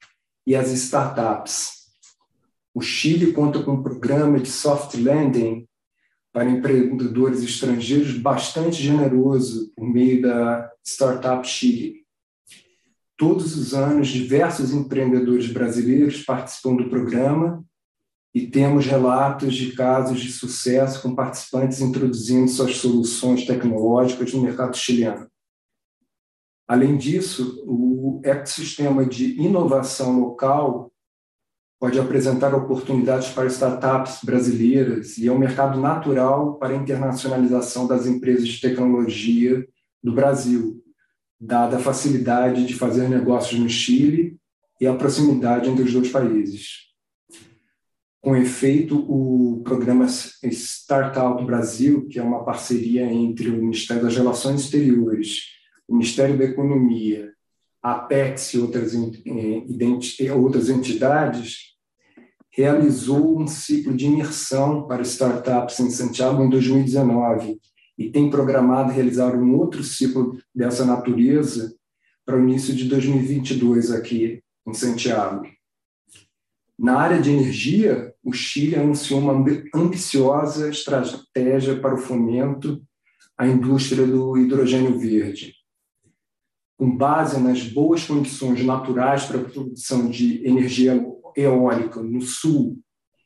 e 0.47 0.55
às 0.55 0.71
startups. 0.71 1.81
O 2.73 2.81
Chile 2.81 3.33
conta 3.33 3.61
com 3.61 3.73
um 3.73 3.83
programa 3.83 4.39
de 4.39 4.49
soft 4.49 4.95
landing 4.95 5.67
para 6.31 6.49
empreendedores 6.49 7.43
estrangeiros 7.43 8.17
bastante 8.17 8.81
generoso 8.81 9.71
por 9.75 9.85
meio 9.85 10.21
da 10.21 10.71
Startup 10.81 11.45
Chile. 11.45 12.05
Todos 13.17 13.57
os 13.57 13.73
anos, 13.73 14.07
diversos 14.07 14.73
empreendedores 14.73 15.51
brasileiros 15.51 16.23
participam 16.23 16.77
do 16.77 16.89
programa 16.89 17.63
e 18.33 18.47
temos 18.47 18.85
relatos 18.85 19.53
de 19.53 19.73
casos 19.73 20.21
de 20.21 20.31
sucesso 20.31 21.01
com 21.01 21.13
participantes 21.13 21.81
introduzindo 21.81 22.49
suas 22.49 22.77
soluções 22.77 23.45
tecnológicas 23.45 24.33
no 24.33 24.41
mercado 24.41 24.75
chileno. 24.77 25.29
Além 26.67 26.97
disso, 26.97 27.61
o 27.67 28.21
ecossistema 28.23 29.05
de 29.05 29.41
inovação 29.41 30.19
local 30.19 30.89
pode 31.77 31.99
apresentar 31.99 32.55
oportunidades 32.55 33.29
para 33.29 33.47
startups 33.47 34.19
brasileiras 34.23 35.17
e 35.17 35.27
é 35.27 35.31
um 35.31 35.37
mercado 35.37 35.81
natural 35.81 36.55
para 36.55 36.73
a 36.73 36.77
internacionalização 36.77 37.87
das 37.87 38.05
empresas 38.05 38.47
de 38.47 38.61
tecnologia 38.61 39.67
do 40.01 40.13
Brasil, 40.13 40.81
dada 41.39 41.77
a 41.77 41.79
facilidade 41.79 42.65
de 42.65 42.75
fazer 42.75 43.09
negócios 43.09 43.59
no 43.59 43.67
Chile 43.67 44.37
e 44.79 44.87
a 44.87 44.95
proximidade 44.95 45.69
entre 45.69 45.83
os 45.83 45.91
dois 45.91 46.09
países. 46.09 46.90
Com 48.21 48.35
efeito, 48.35 48.99
o 48.99 49.63
programa 49.63 50.05
Startup 50.07 51.43
Brasil, 51.43 52.07
que 52.07 52.19
é 52.19 52.23
uma 52.23 52.45
parceria 52.45 53.03
entre 53.11 53.49
o 53.49 53.57
Ministério 53.57 54.03
das 54.03 54.15
Relações 54.15 54.61
Exteriores, 54.61 55.45
o 55.87 55.93
Ministério 55.93 56.37
da 56.37 56.45
Economia, 56.45 57.33
a 57.81 57.93
Apex 57.93 58.53
e 58.53 58.59
outras, 58.59 58.93
eh, 58.93 60.33
outras 60.33 60.69
entidades, 60.69 61.71
realizou 62.51 63.41
um 63.41 63.47
ciclo 63.47 63.95
de 63.95 64.05
imersão 64.05 64.85
para 64.85 65.01
startups 65.01 65.79
em 65.79 65.89
Santiago 65.89 66.43
em 66.43 66.49
2019 66.49 67.59
e 67.97 68.11
tem 68.11 68.29
programado 68.29 68.91
realizar 68.91 69.35
um 69.35 69.55
outro 69.55 69.83
ciclo 69.83 70.37
dessa 70.53 70.85
natureza 70.85 71.73
para 72.23 72.37
o 72.37 72.43
início 72.43 72.75
de 72.75 72.85
2022 72.85 73.91
aqui 73.91 74.43
em 74.67 74.73
Santiago. 74.75 75.47
Na 76.77 76.97
área 76.97 77.21
de 77.21 77.31
energia, 77.31 78.10
o 78.23 78.31
Chile 78.31 78.75
anunciou 78.75 79.19
uma 79.19 79.33
ambiciosa 79.73 80.69
estratégia 80.69 81.79
para 81.79 81.95
o 81.95 81.97
fomento 81.97 82.81
à 83.37 83.47
indústria 83.47 84.05
do 84.05 84.37
hidrogênio 84.37 84.97
verde. 84.99 85.55
Com 86.77 86.95
base 86.95 87.39
nas 87.39 87.63
boas 87.63 88.05
condições 88.05 88.63
naturais 88.63 89.25
para 89.25 89.39
a 89.39 89.43
produção 89.43 90.09
de 90.09 90.45
energia 90.47 91.03
eólica 91.35 92.01
no 92.01 92.21
sul 92.21 92.79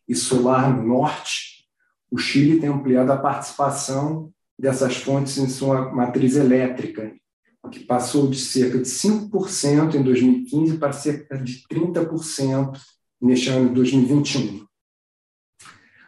e 0.07 0.15
solar 0.15 0.75
no 0.75 0.87
norte, 0.87 1.65
o 2.09 2.17
Chile 2.17 2.59
tem 2.59 2.69
ampliado 2.69 3.11
a 3.11 3.17
participação 3.17 4.31
dessas 4.57 4.95
fontes 4.95 5.37
em 5.37 5.49
sua 5.49 5.93
matriz 5.93 6.35
elétrica, 6.35 7.13
que 7.71 7.79
passou 7.79 8.29
de 8.29 8.39
cerca 8.39 8.77
de 8.77 8.85
5% 8.85 9.95
em 9.95 10.03
2015 10.03 10.77
para 10.77 10.93
cerca 10.93 11.37
de 11.37 11.63
30% 11.69 12.79
neste 13.21 13.49
ano 13.49 13.69
de 13.69 13.75
2021. 13.75 14.65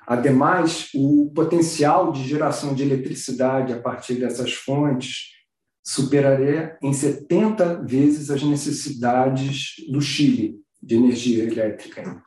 Ademais, 0.08 0.90
o 0.96 1.30
potencial 1.36 2.14
de 2.14 2.26
geração 2.26 2.74
de 2.74 2.82
eletricidade 2.82 3.74
a 3.74 3.82
partir 3.82 4.16
dessas 4.16 4.54
fontes 4.54 5.34
superaria 5.86 6.78
em 6.82 6.94
70 6.94 7.84
vezes 7.84 8.30
as 8.32 8.42
necessidades 8.42 9.74
do 9.92 10.00
Chile, 10.00 10.62
de 10.82 10.96
energia 10.96 11.44
elétrica. 11.44 12.24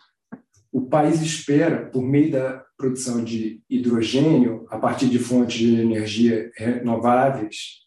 O 0.70 0.82
país 0.82 1.22
espera, 1.22 1.86
por 1.86 2.02
meio 2.02 2.30
da 2.30 2.62
produção 2.76 3.24
de 3.24 3.62
hidrogênio 3.68 4.66
a 4.68 4.78
partir 4.78 5.08
de 5.08 5.18
fontes 5.18 5.58
de 5.58 5.80
energia 5.80 6.50
renováveis, 6.56 7.80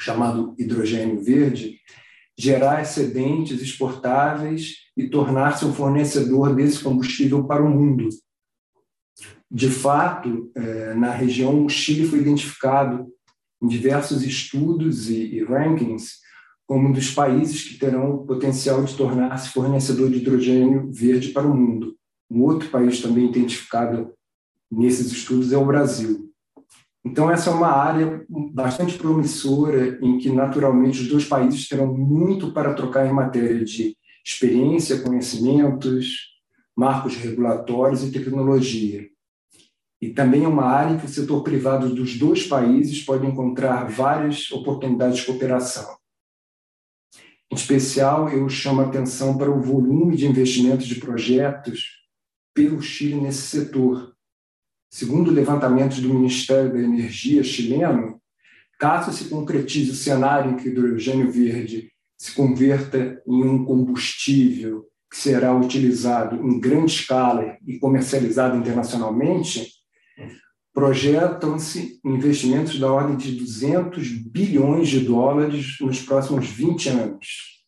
chamado 0.00 0.52
hidrogênio 0.58 1.22
verde, 1.22 1.78
gerar 2.36 2.82
excedentes 2.82 3.62
exportáveis 3.62 4.74
e 4.96 5.08
tornar-se 5.08 5.64
um 5.64 5.72
fornecedor 5.72 6.56
desse 6.56 6.82
combustível 6.82 7.44
para 7.44 7.64
o 7.64 7.70
mundo. 7.70 8.08
De 9.50 9.70
fato, 9.70 10.50
é, 10.54 10.94
na 10.94 11.10
região, 11.10 11.64
o 11.64 11.68
Chile 11.68 12.06
foi 12.06 12.20
identificado 12.20 13.06
em 13.62 13.66
diversos 13.66 14.22
estudos 14.22 15.08
e 15.10 15.42
rankings 15.42 16.18
como 16.66 16.88
um 16.88 16.92
dos 16.92 17.10
países 17.10 17.66
que 17.66 17.78
terão 17.78 18.10
o 18.10 18.26
potencial 18.26 18.84
de 18.84 18.94
tornar-se 18.94 19.48
fornecedor 19.48 20.10
de 20.10 20.18
hidrogênio 20.18 20.90
verde 20.92 21.30
para 21.30 21.46
o 21.46 21.56
mundo. 21.56 21.96
Um 22.30 22.42
outro 22.42 22.68
país 22.68 23.00
também 23.00 23.30
identificado 23.30 24.12
nesses 24.70 25.10
estudos 25.10 25.50
é 25.50 25.56
o 25.56 25.64
Brasil. 25.64 26.30
Então, 27.02 27.30
essa 27.30 27.48
é 27.48 27.54
uma 27.54 27.68
área 27.68 28.22
bastante 28.52 28.98
promissora 28.98 29.98
em 30.02 30.18
que, 30.18 30.28
naturalmente, 30.28 31.00
os 31.00 31.08
dois 31.08 31.24
países 31.24 31.66
terão 31.66 31.96
muito 31.96 32.52
para 32.52 32.74
trocar 32.74 33.06
em 33.06 33.14
matéria 33.14 33.64
de 33.64 33.96
experiência, 34.22 35.00
conhecimentos, 35.00 36.34
marcos 36.76 37.16
regulatórios 37.16 38.04
e 38.04 38.12
tecnologia. 38.12 39.08
E 40.00 40.10
também 40.10 40.44
é 40.44 40.48
uma 40.48 40.64
área 40.64 40.94
em 40.94 40.98
que 40.98 41.06
o 41.06 41.08
setor 41.08 41.42
privado 41.42 41.92
dos 41.94 42.16
dois 42.16 42.46
países 42.46 43.02
pode 43.02 43.26
encontrar 43.26 43.88
várias 43.88 44.50
oportunidades 44.52 45.18
de 45.18 45.26
cooperação. 45.26 45.96
Em 47.50 47.56
especial, 47.56 48.28
eu 48.28 48.48
chamo 48.48 48.82
a 48.82 48.86
atenção 48.86 49.36
para 49.36 49.50
o 49.50 49.60
volume 49.60 50.16
de 50.16 50.26
investimentos 50.26 50.86
de 50.86 50.96
projetos 50.96 51.98
pelo 52.54 52.80
Chile 52.80 53.16
nesse 53.16 53.42
setor. 53.42 54.14
Segundo 54.90 55.30
levantamentos 55.30 56.00
do 56.00 56.12
Ministério 56.12 56.72
da 56.72 56.78
Energia 56.78 57.42
chileno, 57.42 58.20
caso 58.78 59.12
se 59.12 59.28
concretize 59.28 59.90
o 59.90 59.94
cenário 59.94 60.52
em 60.52 60.56
que 60.56 60.68
o 60.68 60.72
hidrogênio 60.72 61.30
verde 61.30 61.90
se 62.20 62.34
converta 62.34 63.22
em 63.26 63.44
um 63.44 63.64
combustível 63.64 64.86
que 65.10 65.16
será 65.16 65.56
utilizado 65.56 66.36
em 66.36 66.60
grande 66.60 66.92
escala 66.92 67.56
e 67.66 67.78
comercializado 67.78 68.56
internacionalmente, 68.56 69.77
projetam-se 70.78 71.98
investimentos 72.04 72.78
da 72.78 72.92
ordem 72.92 73.16
de 73.16 73.32
200 73.32 74.10
bilhões 74.10 74.86
de 74.86 75.00
dólares 75.00 75.76
nos 75.80 76.00
próximos 76.00 76.46
20 76.46 76.88
anos. 76.90 77.64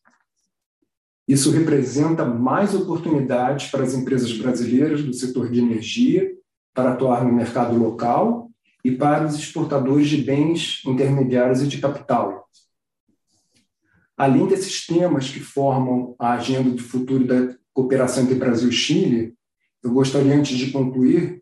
Isso 1.26 1.50
representa 1.50 2.24
mais 2.24 2.72
oportunidades 2.72 3.68
para 3.68 3.82
as 3.82 3.94
empresas 3.94 4.30
brasileiras 4.38 5.02
do 5.02 5.12
setor 5.12 5.50
de 5.50 5.58
energia 5.58 6.30
para 6.72 6.92
atuar 6.92 7.24
no 7.24 7.32
mercado 7.32 7.76
local 7.76 8.48
e 8.84 8.92
para 8.92 9.26
os 9.26 9.34
exportadores 9.34 10.08
de 10.08 10.18
bens 10.18 10.80
intermediários 10.86 11.62
e 11.62 11.66
de 11.66 11.78
capital. 11.78 12.48
Além 14.16 14.46
desses 14.46 14.86
temas 14.86 15.30
que 15.30 15.40
formam 15.40 16.14
a 16.16 16.34
agenda 16.34 16.70
do 16.70 16.82
futuro 16.82 17.26
da 17.26 17.56
cooperação 17.72 18.22
entre 18.22 18.36
Brasil 18.36 18.68
e 18.68 18.72
Chile, 18.72 19.34
eu 19.82 19.90
gostaria, 19.90 20.32
antes 20.32 20.56
de 20.56 20.70
concluir, 20.70 21.39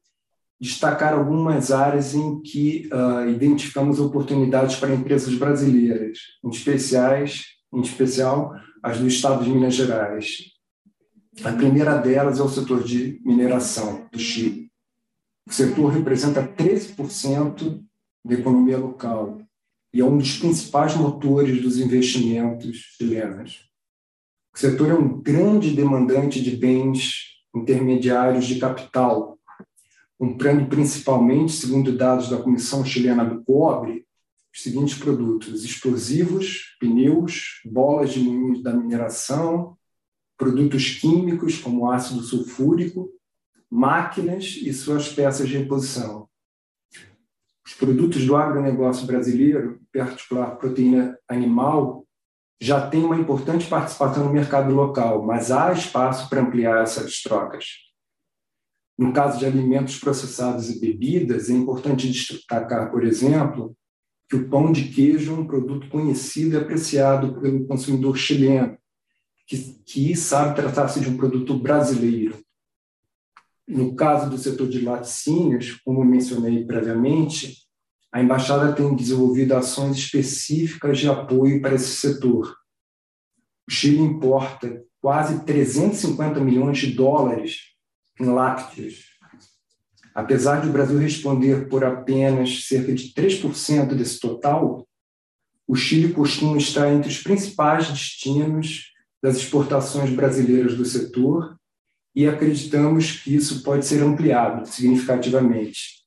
destacar 0.61 1.15
algumas 1.15 1.71
áreas 1.71 2.15
em 2.15 2.41
que 2.41 2.89
uh, 2.93 3.29
identificamos 3.29 4.01
oportunidades 4.01 4.77
para 4.77 4.95
empresas 4.95 5.35
brasileiras, 5.35 6.19
em, 6.45 6.51
especiais, 6.51 7.45
em 7.73 7.81
especial 7.81 8.55
as 8.83 8.99
do 8.99 9.07
Estado 9.07 9.45
de 9.45 9.51
Minas 9.51 9.75
Gerais. 9.75 10.53
A 11.45 11.53
primeira 11.53 11.97
delas 11.97 12.41
é 12.41 12.43
o 12.43 12.49
setor 12.49 12.83
de 12.83 13.21
mineração 13.25 14.09
do 14.11 14.19
Chile. 14.19 14.69
O 15.47 15.53
setor 15.53 15.93
representa 15.93 16.43
13% 16.43 17.83
da 18.25 18.35
economia 18.35 18.77
local 18.77 19.41
e 19.95 20.01
é 20.01 20.05
um 20.05 20.19
dos 20.19 20.37
principais 20.39 20.95
motores 20.95 21.63
dos 21.63 21.79
investimentos 21.79 22.77
chilenos. 22.97 23.69
O 24.55 24.59
setor 24.59 24.91
é 24.91 24.95
um 24.95 25.21
grande 25.21 25.71
demandante 25.71 26.43
de 26.43 26.57
bens 26.57 27.39
intermediários 27.55 28.45
de 28.45 28.59
capital, 28.59 29.38
comprando 30.19 30.69
principalmente, 30.69 31.53
segundo 31.53 31.97
dados 31.97 32.29
da 32.29 32.43
Comissão 32.43 32.85
Chilena 32.85 33.25
do 33.25 33.43
Cobre, 33.45 34.05
os 34.53 34.62
seguintes 34.62 34.99
produtos: 34.99 35.64
explosivos, 35.64 36.77
pneus, 36.81 37.61
bolas 37.64 38.12
de 38.12 38.21
moinhos 38.21 38.62
da 38.62 38.75
mineração, 38.75 39.77
produtos 40.37 40.99
químicos 40.99 41.59
como 41.59 41.91
ácido 41.91 42.23
sulfúrico, 42.23 43.11
máquinas 43.71 44.59
e 44.61 44.73
suas 44.73 45.09
peças 45.09 45.49
de 45.49 45.57
reposição. 45.59 46.29
Os 47.64 47.75
produtos 47.75 48.25
do 48.25 48.35
agronegócio 48.35 49.07
brasileiro, 49.07 49.79
em 49.95 49.99
particular 49.99 50.57
proteína 50.57 51.19
animal, 51.29 52.07
já 52.61 52.89
têm 52.89 53.05
uma 53.05 53.16
importante 53.16 53.69
participação 53.69 54.25
no 54.25 54.33
mercado 54.33 54.75
local, 54.75 55.25
mas 55.25 55.51
há 55.51 55.73
espaço 55.73 56.29
para 56.29 56.41
ampliar 56.41 56.83
essas 56.83 57.23
trocas. 57.23 57.88
No 58.99 59.12
caso 59.12 59.38
de 59.38 59.46
alimentos 59.46 59.96
processados 59.96 60.68
e 60.68 60.80
bebidas, 60.80 61.49
é 61.49 61.53
importante 61.53 62.11
destacar, 62.11 62.90
por 62.90 63.05
exemplo, 63.05 63.76
que 64.28 64.34
o 64.34 64.49
pão 64.49 64.72
de 64.72 64.88
queijo 64.88 65.32
é 65.32 65.38
um 65.38 65.46
produto 65.46 65.88
conhecido 65.88 66.57
e 66.57 66.59
apreciado 66.59 67.40
pelo 67.40 67.64
consumidor 67.64 68.16
chileno, 68.16 68.76
que, 69.46 69.57
que 69.86 70.16
sabe 70.16 70.57
tratar-se 70.57 71.01
de 71.01 71.09
um 71.09 71.16
produto 71.16 71.57
brasileiro. 71.57 72.36
No 73.66 73.94
caso 73.94 74.28
do 74.28 74.36
setor 74.36 74.68
de 74.68 74.80
laticínios, 74.80 75.80
como 75.84 76.05
mencionei 76.05 76.64
previamente, 76.64 77.68
a 78.11 78.20
embaixada 78.20 78.72
tem 78.72 78.96
desenvolvido 78.96 79.55
ações 79.55 79.96
específicas 79.96 80.99
de 80.99 81.09
apoio 81.09 81.62
para 81.62 81.76
esse 81.76 81.96
setor. 81.96 82.57
O 83.68 83.70
Chile 83.70 84.01
importa 84.01 84.82
quase 85.01 85.44
350 85.44 86.40
milhões 86.40 86.78
de 86.78 86.92
dólares 86.94 87.68
em 88.21 88.27
lácteos. 88.27 89.19
Apesar 90.14 90.61
de 90.61 90.69
o 90.69 90.73
Brasil 90.73 90.99
responder 90.99 91.69
por 91.69 91.85
apenas 91.85 92.66
cerca 92.66 92.93
de 92.93 93.12
3% 93.14 93.95
desse 93.95 94.19
total, 94.19 94.85
o 95.66 95.77
Chile 95.77 96.12
costuma 96.12 96.57
estar 96.57 96.91
entre 96.93 97.09
os 97.09 97.23
principais 97.23 97.89
destinos 97.89 98.93
das 99.23 99.37
exportações 99.37 100.11
brasileiras 100.11 100.75
do 100.75 100.85
setor 100.85 101.57
e 102.14 102.27
acreditamos 102.27 103.12
que 103.12 103.35
isso 103.35 103.62
pode 103.62 103.87
ser 103.87 104.03
ampliado 104.03 104.66
significativamente. 104.66 105.99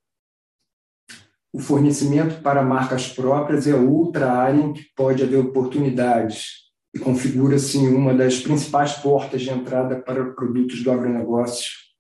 O 1.54 1.60
fornecimento 1.60 2.42
para 2.42 2.64
marcas 2.64 3.08
próprias 3.08 3.68
é 3.68 3.76
outra 3.76 4.32
área 4.32 4.60
em 4.60 4.74
que 4.74 4.86
pode 4.96 5.22
haver 5.24 5.38
oportunidades 5.38 6.72
e 6.94 7.00
configura-se 7.00 7.78
uma 7.78 8.14
das 8.14 8.40
principais 8.40 8.94
portas 8.94 9.42
de 9.42 9.52
entrada 9.52 10.02
para 10.02 10.34
produtos 10.34 10.84
do 10.84 10.92
agronegócio 10.92 11.91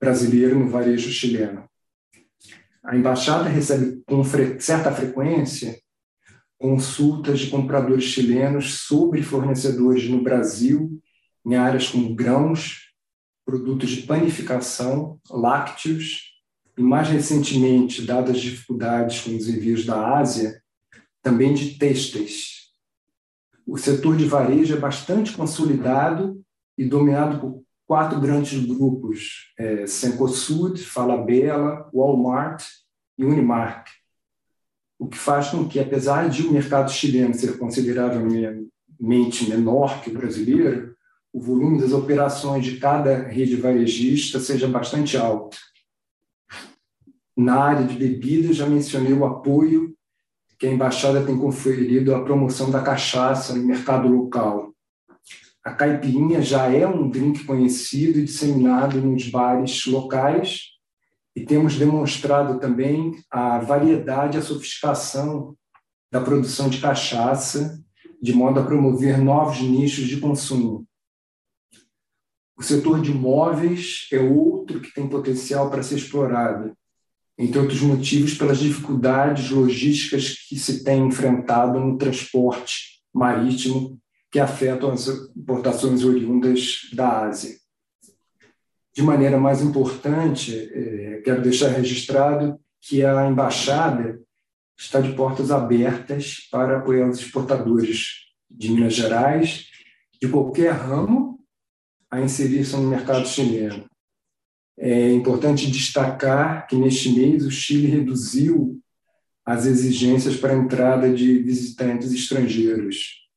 brasileiro 0.00 0.58
no 0.58 0.68
varejo 0.68 1.10
chileno. 1.10 1.68
A 2.82 2.96
embaixada 2.96 3.48
recebe 3.48 4.02
com 4.06 4.22
certa 4.58 4.90
frequência 4.90 5.78
consultas 6.58 7.40
de 7.40 7.50
compradores 7.50 8.04
chilenos 8.04 8.80
sobre 8.80 9.22
fornecedores 9.22 10.08
no 10.08 10.22
Brasil 10.22 11.00
em 11.46 11.54
áreas 11.54 11.88
como 11.88 12.14
grãos, 12.14 12.92
produtos 13.46 13.90
de 13.90 14.02
panificação, 14.02 15.18
lácteos 15.30 16.34
e, 16.76 16.82
mais 16.82 17.08
recentemente, 17.08 18.02
dadas 18.02 18.36
as 18.36 18.42
dificuldades 18.42 19.20
com 19.20 19.34
os 19.34 19.48
envios 19.48 19.86
da 19.86 20.18
Ásia, 20.18 20.62
também 21.22 21.54
de 21.54 21.78
têxteis, 21.78 22.60
o 23.70 23.78
setor 23.78 24.16
de 24.16 24.24
varejo 24.24 24.74
é 24.74 24.80
bastante 24.80 25.32
consolidado 25.32 26.44
e 26.76 26.84
dominado 26.84 27.38
por 27.38 27.62
quatro 27.90 28.20
grandes 28.20 28.64
grupos: 28.64 29.52
é, 29.58 29.84
Cencosud, 29.84 30.80
Falabella, 30.80 31.90
Walmart 31.92 32.64
e 33.18 33.24
Unimark. 33.24 33.88
O 34.96 35.08
que 35.08 35.18
faz 35.18 35.48
com 35.48 35.68
que, 35.68 35.80
apesar 35.80 36.28
de 36.28 36.46
o 36.46 36.52
mercado 36.52 36.88
chileno 36.88 37.34
ser 37.34 37.58
consideravelmente 37.58 38.70
menor 39.48 40.00
que 40.02 40.10
o 40.10 40.12
brasileiro, 40.12 40.94
o 41.32 41.40
volume 41.40 41.80
das 41.80 41.90
operações 41.90 42.64
de 42.64 42.76
cada 42.76 43.26
rede 43.26 43.56
varejista 43.56 44.38
seja 44.38 44.68
bastante 44.68 45.16
alto. 45.16 45.58
Na 47.36 47.58
área 47.58 47.84
de 47.84 47.96
bebidas, 47.96 48.54
já 48.54 48.68
mencionei 48.68 49.12
o 49.12 49.24
apoio 49.24 49.96
que 50.56 50.68
a 50.68 50.72
embaixada 50.72 51.26
tem 51.26 51.36
conferido 51.36 52.14
a 52.14 52.22
promoção 52.22 52.70
da 52.70 52.82
cachaça 52.82 53.52
no 53.52 53.64
mercado 53.64 54.06
local. 54.06 54.69
A 55.70 55.72
caipirinha 55.72 56.42
já 56.42 56.66
é 56.66 56.84
um 56.84 57.08
drink 57.08 57.44
conhecido 57.44 58.18
e 58.18 58.24
disseminado 58.24 59.00
nos 59.00 59.28
bares 59.28 59.86
locais 59.86 60.62
e 61.34 61.46
temos 61.46 61.76
demonstrado 61.76 62.58
também 62.58 63.14
a 63.30 63.60
variedade 63.60 64.36
e 64.36 64.40
a 64.40 64.42
sofisticação 64.42 65.56
da 66.10 66.20
produção 66.20 66.68
de 66.68 66.80
cachaça, 66.80 67.80
de 68.20 68.32
modo 68.32 68.58
a 68.58 68.64
promover 68.64 69.16
novos 69.18 69.60
nichos 69.60 70.08
de 70.08 70.16
consumo. 70.16 70.84
O 72.58 72.64
setor 72.64 73.00
de 73.00 73.12
imóveis 73.12 74.08
é 74.12 74.18
outro 74.18 74.80
que 74.80 74.92
tem 74.92 75.08
potencial 75.08 75.70
para 75.70 75.84
ser 75.84 75.98
explorado 75.98 76.76
entre 77.38 77.60
outros 77.60 77.80
motivos, 77.80 78.34
pelas 78.34 78.58
dificuldades 78.58 79.50
logísticas 79.50 80.34
que 80.48 80.58
se 80.58 80.82
tem 80.82 81.06
enfrentado 81.06 81.78
no 81.78 81.96
transporte 81.96 83.00
marítimo 83.14 84.00
que 84.30 84.38
afetam 84.38 84.92
as 84.92 85.08
importações 85.36 86.04
oriundas 86.04 86.88
da 86.92 87.26
Ásia. 87.26 87.56
De 88.94 89.02
maneira 89.02 89.38
mais 89.38 89.60
importante, 89.62 90.56
é, 90.72 91.20
quero 91.24 91.42
deixar 91.42 91.68
registrado 91.68 92.58
que 92.80 93.04
a 93.04 93.28
embaixada 93.28 94.20
está 94.78 95.00
de 95.00 95.12
portas 95.12 95.50
abertas 95.50 96.48
para 96.50 96.78
apoiar 96.78 97.08
os 97.08 97.18
exportadores 97.18 98.30
de 98.50 98.70
Minas 98.70 98.94
Gerais, 98.94 99.66
de 100.20 100.28
qualquer 100.28 100.72
ramo, 100.72 101.38
a 102.10 102.20
inserir-se 102.20 102.76
no 102.76 102.88
mercado 102.88 103.26
chileno. 103.26 103.88
É 104.78 105.12
importante 105.12 105.70
destacar 105.70 106.66
que 106.66 106.74
neste 106.74 107.12
mês 107.12 107.44
o 107.44 107.50
Chile 107.50 107.86
reduziu 107.86 108.80
as 109.44 109.66
exigências 109.66 110.36
para 110.36 110.52
a 110.52 110.56
entrada 110.56 111.12
de 111.12 111.38
visitantes 111.38 112.12
estrangeiros. 112.12 113.29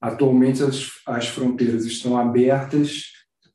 Atualmente 0.00 0.62
as, 0.62 0.88
as 1.06 1.28
fronteiras 1.28 1.84
estão 1.84 2.16
abertas 2.16 3.04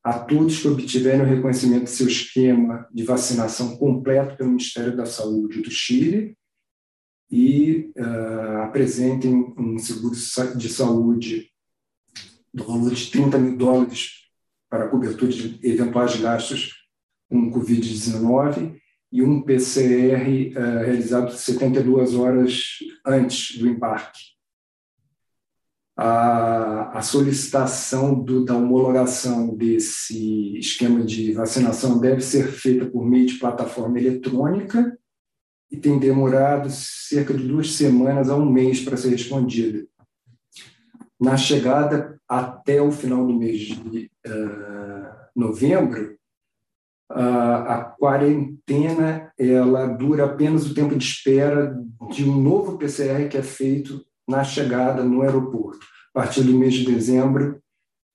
a 0.03 0.19
todos 0.19 0.59
que 0.59 0.67
obtiverem 0.67 1.21
o 1.21 1.25
reconhecimento 1.25 1.85
do 1.85 1.89
seu 1.89 2.07
esquema 2.07 2.87
de 2.93 3.03
vacinação 3.03 3.75
completo 3.77 4.37
pelo 4.37 4.51
Ministério 4.51 4.95
da 4.95 5.05
Saúde 5.07 5.63
do 5.63 5.71
Chile 5.71 6.37
e 7.31 7.91
uh, 7.97 8.61
apresentem 8.63 9.33
um 9.57 9.79
seguro 9.79 10.13
de 10.55 10.69
saúde 10.69 11.49
do 12.53 12.63
valor 12.63 12.93
de 12.93 13.09
30 13.09 13.37
mil 13.39 13.57
dólares 13.57 14.11
para 14.69 14.87
cobertura 14.89 15.31
de 15.31 15.59
eventuais 15.63 16.15
gastos 16.17 16.85
com 17.27 17.51
Covid-19 17.51 18.79
e 19.11 19.23
um 19.23 19.41
PCR 19.41 20.29
uh, 20.29 20.59
eh, 20.59 20.85
realizado 20.85 21.31
72 21.31 22.13
horas 22.13 22.61
antes 23.03 23.57
do 23.57 23.67
embarque. 23.67 24.34
A, 25.97 26.97
a 26.97 27.01
solicitação 27.01 28.13
do, 28.13 28.43
da 28.43 28.55
homologação 28.55 29.55
desse 29.55 30.57
esquema 30.57 31.03
de 31.03 31.31
vacinação 31.31 31.99
deve 31.99 32.21
ser 32.21 32.47
feita 32.47 32.85
por 32.85 33.05
meio 33.05 33.27
de 33.27 33.35
plataforma 33.35 33.97
eletrônica 33.97 34.97
e 35.71 35.77
tem 35.77 35.97
demorado 35.97 36.69
cerca 36.69 37.33
de 37.33 37.47
duas 37.47 37.73
semanas 37.73 38.29
a 38.29 38.35
um 38.35 38.49
mês 38.49 38.81
para 38.81 38.97
ser 38.97 39.09
respondida. 39.09 39.85
Na 41.19 41.37
chegada 41.37 42.19
até 42.27 42.81
o 42.81 42.91
final 42.91 43.25
do 43.25 43.33
mês 43.33 43.59
de 43.59 44.11
uh, 44.27 45.15
novembro, 45.33 46.17
a, 47.09 47.95
quarentena 47.97 49.31
ela 49.37 49.85
dura 49.87 50.25
apenas 50.25 50.69
o 50.69 50.73
tempo 50.73 50.95
de 50.95 51.03
espera 51.03 51.75
de 52.09 52.27
um 52.27 52.41
novo 52.41 52.77
PCR 52.77 53.29
que 53.29 53.37
é 53.37 53.43
feito 53.43 54.05
na 54.27 54.43
chegada 54.43 55.03
no 55.03 55.21
aeroporto. 55.21 55.85
A 56.13 56.21
partir 56.21 56.43
do 56.43 56.57
mês 56.57 56.73
de 56.73 56.85
dezembro, 56.85 57.61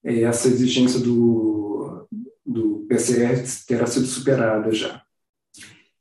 é, 0.03 0.21
essa 0.21 0.47
exigência 0.47 0.99
do, 0.99 2.07
do 2.45 2.85
PCR 2.87 3.43
terá 3.67 3.85
sido 3.85 4.05
superada 4.05 4.71
já. 4.71 5.01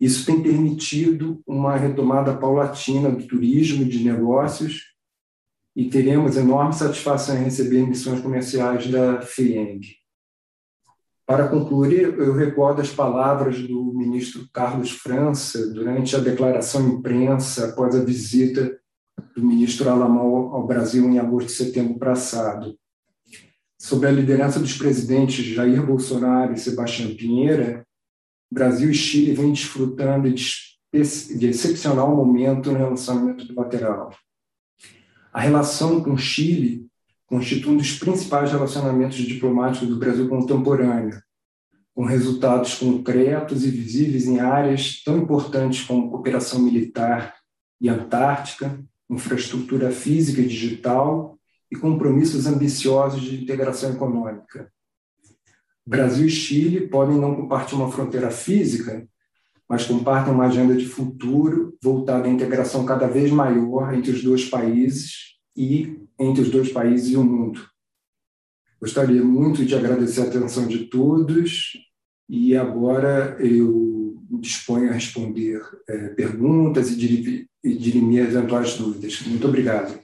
Isso 0.00 0.24
tem 0.24 0.42
permitido 0.42 1.42
uma 1.46 1.76
retomada 1.76 2.34
paulatina 2.34 3.10
do 3.10 3.26
turismo, 3.26 3.84
de 3.84 4.02
negócios, 4.02 4.94
e 5.76 5.88
teremos 5.88 6.36
enorme 6.36 6.72
satisfação 6.72 7.36
em 7.36 7.44
receber 7.44 7.86
missões 7.86 8.20
comerciais 8.20 8.90
da 8.90 9.20
FIENG. 9.20 10.00
Para 11.26 11.48
concluir, 11.48 12.18
eu 12.18 12.34
recordo 12.34 12.80
as 12.80 12.90
palavras 12.90 13.60
do 13.60 13.92
ministro 13.94 14.48
Carlos 14.52 14.90
França 14.90 15.70
durante 15.72 16.16
a 16.16 16.18
declaração 16.18 16.88
imprensa 16.88 17.68
após 17.68 17.94
a 17.94 18.02
visita 18.02 18.79
do 19.34 19.44
ministro 19.44 19.88
Alamão 19.88 20.54
ao 20.54 20.66
Brasil 20.66 21.08
em 21.08 21.18
agosto 21.18 21.48
e 21.48 21.52
setembro 21.52 21.98
passado. 21.98 22.76
Sob 23.78 24.06
a 24.06 24.10
liderança 24.10 24.60
dos 24.60 24.76
presidentes 24.76 25.44
Jair 25.44 25.84
Bolsonaro 25.84 26.52
e 26.52 26.58
Sebastião 26.58 27.14
Pinheira, 27.14 27.86
Brasil 28.52 28.90
e 28.90 28.94
Chile 28.94 29.32
vêm 29.32 29.52
desfrutando 29.52 30.30
de, 30.32 30.44
de 30.92 31.46
excepcional 31.46 32.14
momento 32.14 32.70
no 32.70 32.78
relacionamento 32.78 33.46
bilateral. 33.46 34.14
A 35.32 35.40
relação 35.40 36.02
com 36.02 36.16
Chile 36.16 36.86
constitui 37.26 37.72
um 37.72 37.76
dos 37.76 37.96
principais 37.98 38.50
relacionamentos 38.50 39.16
diplomáticos 39.16 39.88
do 39.88 39.96
Brasil 39.96 40.28
contemporâneo, 40.28 41.22
com 41.94 42.04
resultados 42.04 42.74
concretos 42.74 43.64
e 43.64 43.70
visíveis 43.70 44.26
em 44.26 44.40
áreas 44.40 45.02
tão 45.04 45.18
importantes 45.18 45.84
como 45.84 46.10
cooperação 46.10 46.60
militar 46.60 47.36
e 47.80 47.88
antártica, 47.88 48.84
infraestrutura 49.10 49.90
física 49.90 50.40
e 50.40 50.46
digital 50.46 51.38
e 51.70 51.76
compromissos 51.76 52.46
ambiciosos 52.46 53.22
de 53.22 53.42
integração 53.42 53.92
econômica. 53.92 54.72
Brasil 55.86 56.26
e 56.26 56.30
Chile 56.30 56.86
podem 56.88 57.16
não 57.16 57.34
compartilhar 57.34 57.82
uma 57.82 57.92
fronteira 57.92 58.30
física, 58.30 59.06
mas 59.68 59.86
compartem 59.86 60.32
uma 60.32 60.46
agenda 60.46 60.74
de 60.76 60.86
futuro 60.86 61.76
voltada 61.82 62.26
à 62.26 62.30
integração 62.30 62.84
cada 62.84 63.06
vez 63.06 63.30
maior 63.30 63.94
entre 63.94 64.12
os 64.12 64.22
dois 64.22 64.44
países 64.44 65.36
e 65.56 66.00
entre 66.18 66.42
os 66.42 66.50
dois 66.50 66.72
países 66.72 67.10
e 67.10 67.16
o 67.16 67.24
mundo. 67.24 67.60
Gostaria 68.80 69.22
muito 69.22 69.64
de 69.64 69.74
agradecer 69.74 70.22
a 70.22 70.24
atenção 70.24 70.66
de 70.66 70.86
todos 70.86 71.72
e 72.28 72.56
agora 72.56 73.36
eu 73.40 73.99
me 74.30 74.40
disponho 74.40 74.90
a 74.90 74.92
responder 74.92 75.60
é, 75.88 76.08
perguntas 76.08 76.90
e 76.90 77.46
dirimir 77.76 78.22
eventuais 78.22 78.74
dúvidas. 78.74 79.20
Muito 79.26 79.48
obrigado. 79.48 79.98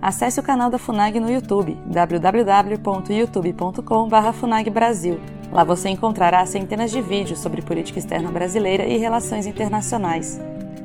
Acesse 0.00 0.40
o 0.40 0.42
canal 0.42 0.70
da 0.70 0.78
FUNAG 0.78 1.20
no 1.20 1.30
YouTube, 1.30 1.76
www.youtube.com.br 1.86 4.32
FUNAGBrasil. 4.32 5.20
Lá 5.52 5.62
você 5.64 5.88
encontrará 5.88 6.44
centenas 6.46 6.90
de 6.90 7.00
vídeos 7.00 7.38
sobre 7.40 7.62
política 7.62 7.98
externa 7.98 8.30
brasileira 8.30 8.84
e 8.84 8.98
relações 8.98 9.46
internacionais. 9.46 10.38